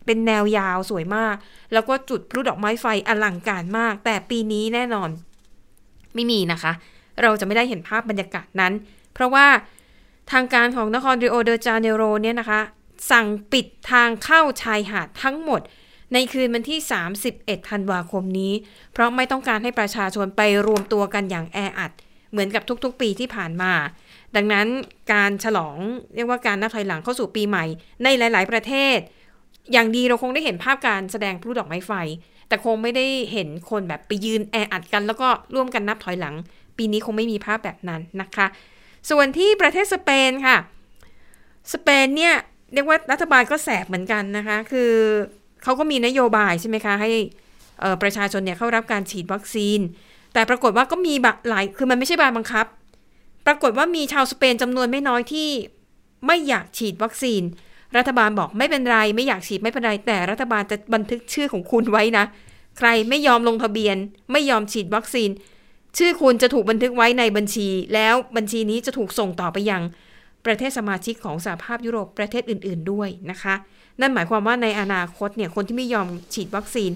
[0.06, 1.36] เป็นแนวยาวสวยมาก
[1.72, 5.10] แล้วก็จุดพลุดอกไม้ไฟอลังการมาก แต่ปีนี้แน่นอน
[6.14, 6.72] ไม่มีนะคะ
[7.22, 8.72] เราจะไม่ได้เห็นภาพบรรยากาศนั้น
[9.14, 9.46] เพราะว่า
[10.32, 12.60] ทางการของนครริโอเดจาเนโรเนี่ยนะคะ
[13.10, 15.60] สั่งปิดทางเข้าชายหาดทั้งหมด
[16.12, 16.78] ในคืนวันที่
[17.24, 18.52] 31 ธันวาคมนี้
[18.92, 21.92] เพราะไม่ต้องการให้ประชาชนไปรวมตัวกันอย่างแออัด
[22.30, 23.72] เหมือนกับทุกๆ ปีที่ผ่านมา
[24.36, 24.66] ดังนั้น
[25.12, 25.76] การฉลอง
[26.14, 27.64] เรียกว่าการนับถอยหลังเข้าสู่ปีใหม่
[28.02, 28.98] ในหลาย ๆ ประเทศ
[29.72, 31.92] อย่างดีเราคงได้เห็นภาพการแสดงพลุดอกไม้ไฟ
[32.48, 36.34] แต่คงไม่ได้เห็นคนแบบไปยืนแออัดกัน แล้วก็ร่วมกันนับถอยหลัง
[36.76, 38.46] ปีนี้คงไม่มีภาพแบบนั้นนะคะ
[39.10, 40.56] ส่วนที่ประเทศสเปนค่ะ
[41.72, 42.34] สเปนเนี่ย
[42.74, 44.92] เรียกว่ารัฐบาลก็แสบเหมือนกันนะคะ คือ
[45.62, 47.10] เขาก็มีนโยบายใช่ไหมคะ ให้
[48.02, 49.80] ประชาชนเนี่ยเข้ารับการฉีดวัคซีน
[50.32, 52.66] แต่ปรากฏว่าก็มีบะหลาย คือมันไม่ใช่บาบังคับ
[53.46, 55.48] ปรากฏว่ามีชาวสเปนจำนวนไม่น้อยที่
[56.26, 57.42] ไม่อยากฉีดวัคซีน
[57.96, 62.24] รัฐบาลบอกไม่เป็นไร ไม่อยากฉีดไม่เป็นไร แต่รัฐบาลจะบันทึกชื่อของคุณไว้นะ
[62.78, 63.96] ใครไม่ยอมลงทะเบียน
[64.32, 65.30] ไม่ยอมฉีดวัคซีน
[65.96, 69.82] ชื่อคุณจะถูกบันทึกไว้ในบัญชี แล้วบัญชีนี้จะถูกส่งต่อไปยัง
[70.46, 73.54] ประเทศสมาชิกของสหภาพยุโรปประเทศอื่น ๆ ด้วยนะคะ
[74.00, 76.90] นั่นหมายความว่าในอนาคตเนี่ยคนที่ไม่ยอมฉีดวัคซีน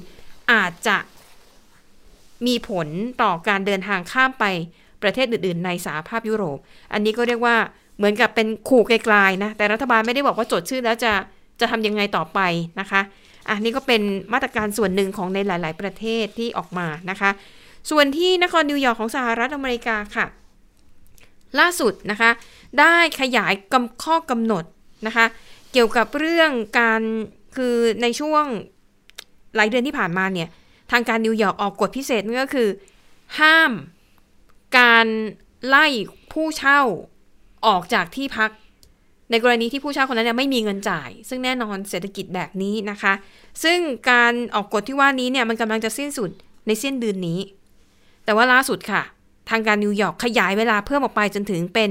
[0.52, 0.96] อาจจะ
[2.46, 2.88] มีผล
[3.22, 4.44] ต่อการเดินทางข้ามไป
[5.02, 6.58] ประเทศอื่น ๆ ในสหภาพยุโรป
[6.92, 7.56] อันนี้ก็เรียกว่า
[7.96, 11.12] เหมือนกับเป็นขู่ไกลๆนะ แต่รัฐบาลไม่ได้บอกว่าจดชื่อแล้วจะ
[11.60, 12.40] จะทำยังไงต่อไป
[12.80, 13.00] นะคะ
[13.48, 17.30] อะนี่ก็เป็นมาตรการส่วนหนึ่งของในหลาย ๆ ประเทศที่ออกมานะคะ
[17.90, 20.26] ส่วนที่นครนิวยอร์กของสหรัฐอเมริกาค่ะ
[21.60, 22.30] ล่าสุดนะคะ
[22.80, 24.64] ได้ขยายกำข้อกำหนด
[25.06, 25.26] นะคะ
[25.72, 27.02] เกี่ยวกับเรื่องการ
[27.56, 28.44] คือในช่วง
[29.56, 30.48] หลายเดือนที่ผ่านมาเนี่ย
[30.92, 32.68] ทางการนิวยอร์กออกกฎพิเศษนั่นก็คือ
[33.40, 33.72] ห้าม
[34.78, 35.06] การ
[35.66, 35.86] ไล่
[36.32, 36.80] ผู้เช่า
[37.66, 38.50] ออกจากที่พัก
[39.30, 43.12] ในกรณีที่ผู้เช่าคนนั้นเนี่ยไม่มีเงินจ่าย ซึ่งแน่นอนเศรษฐกิจแบบนี้นะคะ
[43.64, 43.78] ซึ่ง
[44.10, 46.30] การออกกฎที่ว่านี้เนี่ยมันกำลังจะสิ้นสุด
[46.66, 47.38] ในสิ้นเดือนนี้
[48.24, 49.02] แต่ว่าล่าสุดค่ะ
[49.50, 51.90] ทางการนิวยอร์กขยายเวลาเพิ่มออกไปจนถึงเป็น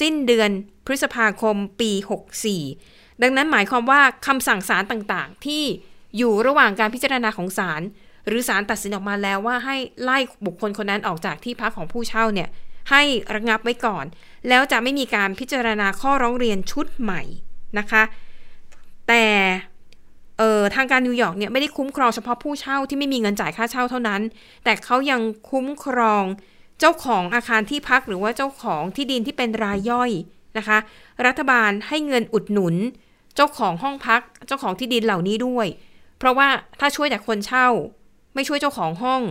[0.00, 0.50] สิ้นเดือน
[0.86, 1.90] พฤษภาคมปี
[2.56, 5.62] 64 ดังนั้นหมายความว่าคำสั่งศาลต่างๆ ที่
[6.16, 7.82] อยู่ระหว่างการพิจารณาของศาล
[8.26, 12.48] หรือศาลตัดสินออกมาแล้วว่าให้ไล่บุคคลคนนั้นออกจากที่พักของผู้เช่าเนี่ย
[12.90, 13.02] ให้
[13.34, 14.04] ระงับไว้ก่อน
[14.48, 17.22] แล้วจะไม่มีการพิจารณาข้อร้องเรียนชุดใหม่
[17.78, 18.02] นะคะ
[19.08, 19.24] แต่
[20.38, 24.20] เออทางการนิวยอร์กเนี่ยไม่ได้คุ้มครองเฉพาะผู้เช่าที่ไม่มีเงินจ่ายค่าเช่าเท่านั้น
[24.64, 25.20] แต่เขายัง
[25.50, 26.24] คุ้มครอง
[26.80, 30.10] เจ้าของอาคารที่พักหรือว่าเจ้าของที่ดินที่เป็นรายย่อย
[30.58, 30.78] นะคะ
[31.26, 32.74] รัฐบาลให้เงินอุดหนุน
[33.36, 35.66] เจ้าของห้องพัก เจ้าของที่ดินเหล่านี้ด้วย
[36.18, 36.48] เพราะว่า
[36.80, 37.68] ถ้าช่วยแต่คนเช่า
[38.34, 39.22] ไม่ช่วยเจ้าของห้อง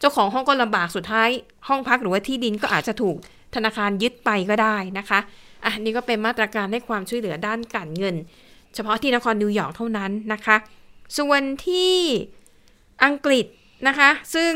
[0.00, 1.28] เจ้าของห้องก็ลำบากสุดท้าย
[1.68, 3.16] ห้องพักหรือว่าที่ดินก็อาจจะถูก
[3.54, 5.20] ธนาคารยึดไปก็ได้นะคะ
[5.64, 8.16] อะนี่ก็เป็นมาตรการให้ความช่วยเหลือด้านการเงิน
[8.74, 10.56] เฉพาะที่นครนิวยอร์กเท่านั้นนะคะ
[11.18, 11.94] ส่วนที่
[13.04, 13.46] อังกฤษ
[13.88, 14.52] นะคะ ซึ่ง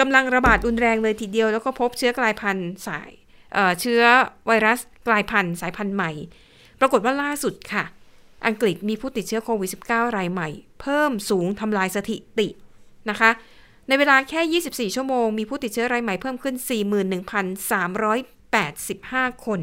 [0.00, 3.10] กำลังระบาดรุนแรงเลยทีเดียว แล้วก็พบเชื้อกลายพันธุ์สาย
[3.52, 4.02] เเชื้อ
[4.46, 4.78] ไวรัส
[5.08, 6.10] กลายพันธุ์สายพันธุ์ใหม่
[6.80, 7.84] ปรากฏว่าล่าสุดค่ะ
[8.46, 10.48] อังกฤษมีผู้ติดเชื้อโควิด -19 รายใหม่
[10.80, 12.48] เพิ่มสูงทำลายสถิติ
[13.10, 13.30] นะคะ
[13.88, 16.54] ในเวลาแค่ 24 ชั่วโมง มีผู้ติดเชื้อรายใหม่เพิ่มขึ้น
[18.20, 19.60] 41,385 คน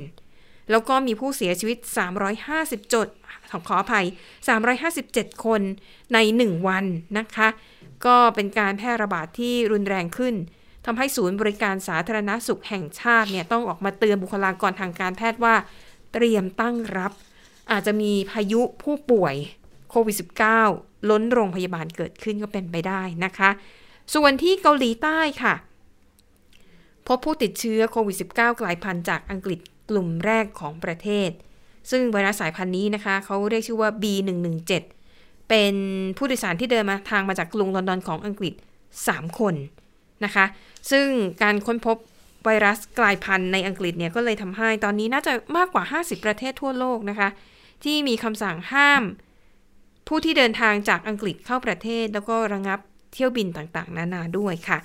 [0.69, 1.77] แล้วก็มีผู้เสียชีวิต
[2.35, 3.07] 350จด
[3.67, 4.05] ขออภัย
[4.73, 5.61] 357 คน
[6.13, 6.85] ใน 1 วัน
[7.17, 7.47] นะคะ
[8.05, 10.35] ก็เป็นการแพร่ระบาดที่รุนแรงขึ้น
[10.85, 15.55] ทำให้ศูนย์บริการสาธารณสุขแห่งชาติเนี่ยต้องออกมาเตือนบุคลากรทางการแพทย์ว่า
[16.13, 17.11] เตรียมตั้งรับ
[17.71, 19.35] อาจจะมีพายุผู้ป่วย
[19.89, 20.15] โควิด
[20.63, 23.49] -19 ล้นโรงพยาบาลเกิดขึ้นก็เป็นไปได้นะคะ
[24.15, 25.53] ส่วนที่เกาหลีใต้ค่ะ
[27.07, 29.59] พบผู้ติดเชื้อโควิด -19 กลายพันธุ์จากอังกฤษ
[29.91, 31.29] กลุ่มแรกของประเทศ
[31.91, 34.71] ซึ่งไวรัสสายพันธุ์นี้นะคะเขาเรียกชื่อว่า B117
[35.49, 35.75] เป็น
[36.17, 38.53] ผู้โดยสารที่เดินมาทางมาจากกรุงลอนดอนของอังกฤษ
[38.97, 39.55] 3 คน
[40.25, 40.45] นะคะ
[40.91, 41.07] ซึ่ง
[41.41, 41.97] การค้นพบ
[42.45, 47.29] ไวรัสกลายพันธุ์ในอังกฤษเนี่ยก็เลยทำให้ตอนนี้น่าจะมากกว่า 50 ประเทศทั่วโลกนะคะ
[47.83, 49.03] ที่มีคำสั่งห้าม
[50.07, 52.79] ผู้ที่เดินทางจากอังกฤษเข้าประเทศ แล้วก็ระงับ
[53.13, 54.77] เที่ยวบินต่างๆ นานาด้วยค่ะ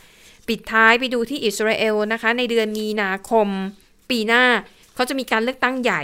[0.49, 3.49] ปิดท้ายไปดูที่อิสราเอลนะคะ ในเดือนมีนาคม
[4.11, 4.45] ปีหน้า
[4.97, 6.03] เขาจะมีการเลือกตั้งใหญ่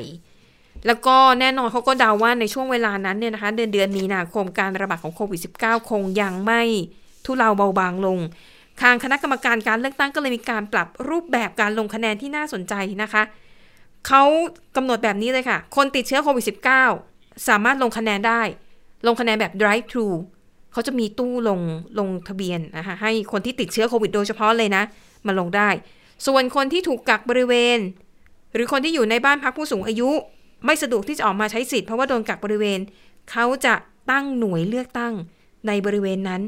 [0.86, 6.62] แล้วก็แน่นอนเขาก็เดาว่าในช่วงเวลานั้นเนี่ยนะคะ เดือนเดือนมีนาคมการระบาดของโควิด -19 คงยังไม่
[7.24, 8.18] ทุเลาเบาบางลง
[8.82, 13.22] ทางคณะกรรมการการเลือกตั้งก็เลยมีการปรับรูปแบบการลงคะแนนที่น่าสนใจนะคะ
[14.06, 14.22] เขา
[14.76, 16.44] กำหนดแบบนี้เลยค่ะ คนติดเชื้อโควิด
[16.94, 18.42] -19 สามารถลงคะแนนได้
[19.06, 20.08] ลงคะแนนแบบ drive thru
[20.72, 21.60] เขาจะมีตู้ลง
[21.98, 24.82] ลงทะเบียนนะคะให้คนที่ติดเชื้อโควิดโดยเฉพาะเลยนะ
[25.26, 25.68] มาลงได้
[26.26, 27.78] ส่วนคนที่ถูกกักบริเวณ
[28.54, 30.10] หรือคนที่อยู่ในบ้านพักผู้สูงอายุ
[30.66, 32.80] ไม่สะดวกที่จะออกมาใช้สิทธิ์เพราะว่าโดนกักบริเวณ
[33.30, 33.74] เขาจะ
[34.10, 35.14] ตั้งหน่วยเลือกตั้ง
[35.66, 36.42] ในบริเวณนั้น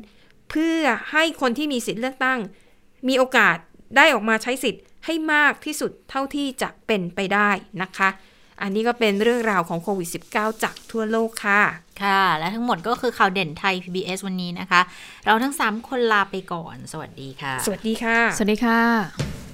[0.50, 0.80] เพื่อ
[1.12, 2.38] ให้คนที่มีสิทธิ์เลือกตั้ง
[3.08, 3.56] มีโอกาส
[3.96, 7.50] ได้ออกมาใช้สิทธิ์ให้มากที่สุดเท่าที่จะเป็นไปได้
[7.82, 8.08] นะคะ
[8.62, 11.62] อันนี้ก็เป็นเรื่องราวของโควิด -19 จากทั่วโลกค่ะ
[12.02, 14.80] ค่ะ และทั้งหมดก็คือข่าวเด่นไทย PBS วันนี้นะคะ
[15.24, 19.53] เราทั้ง 3 คนลาไปก่อน สวัสดีค่ะ สวัสดีค่ะ สวัสดีค่ะ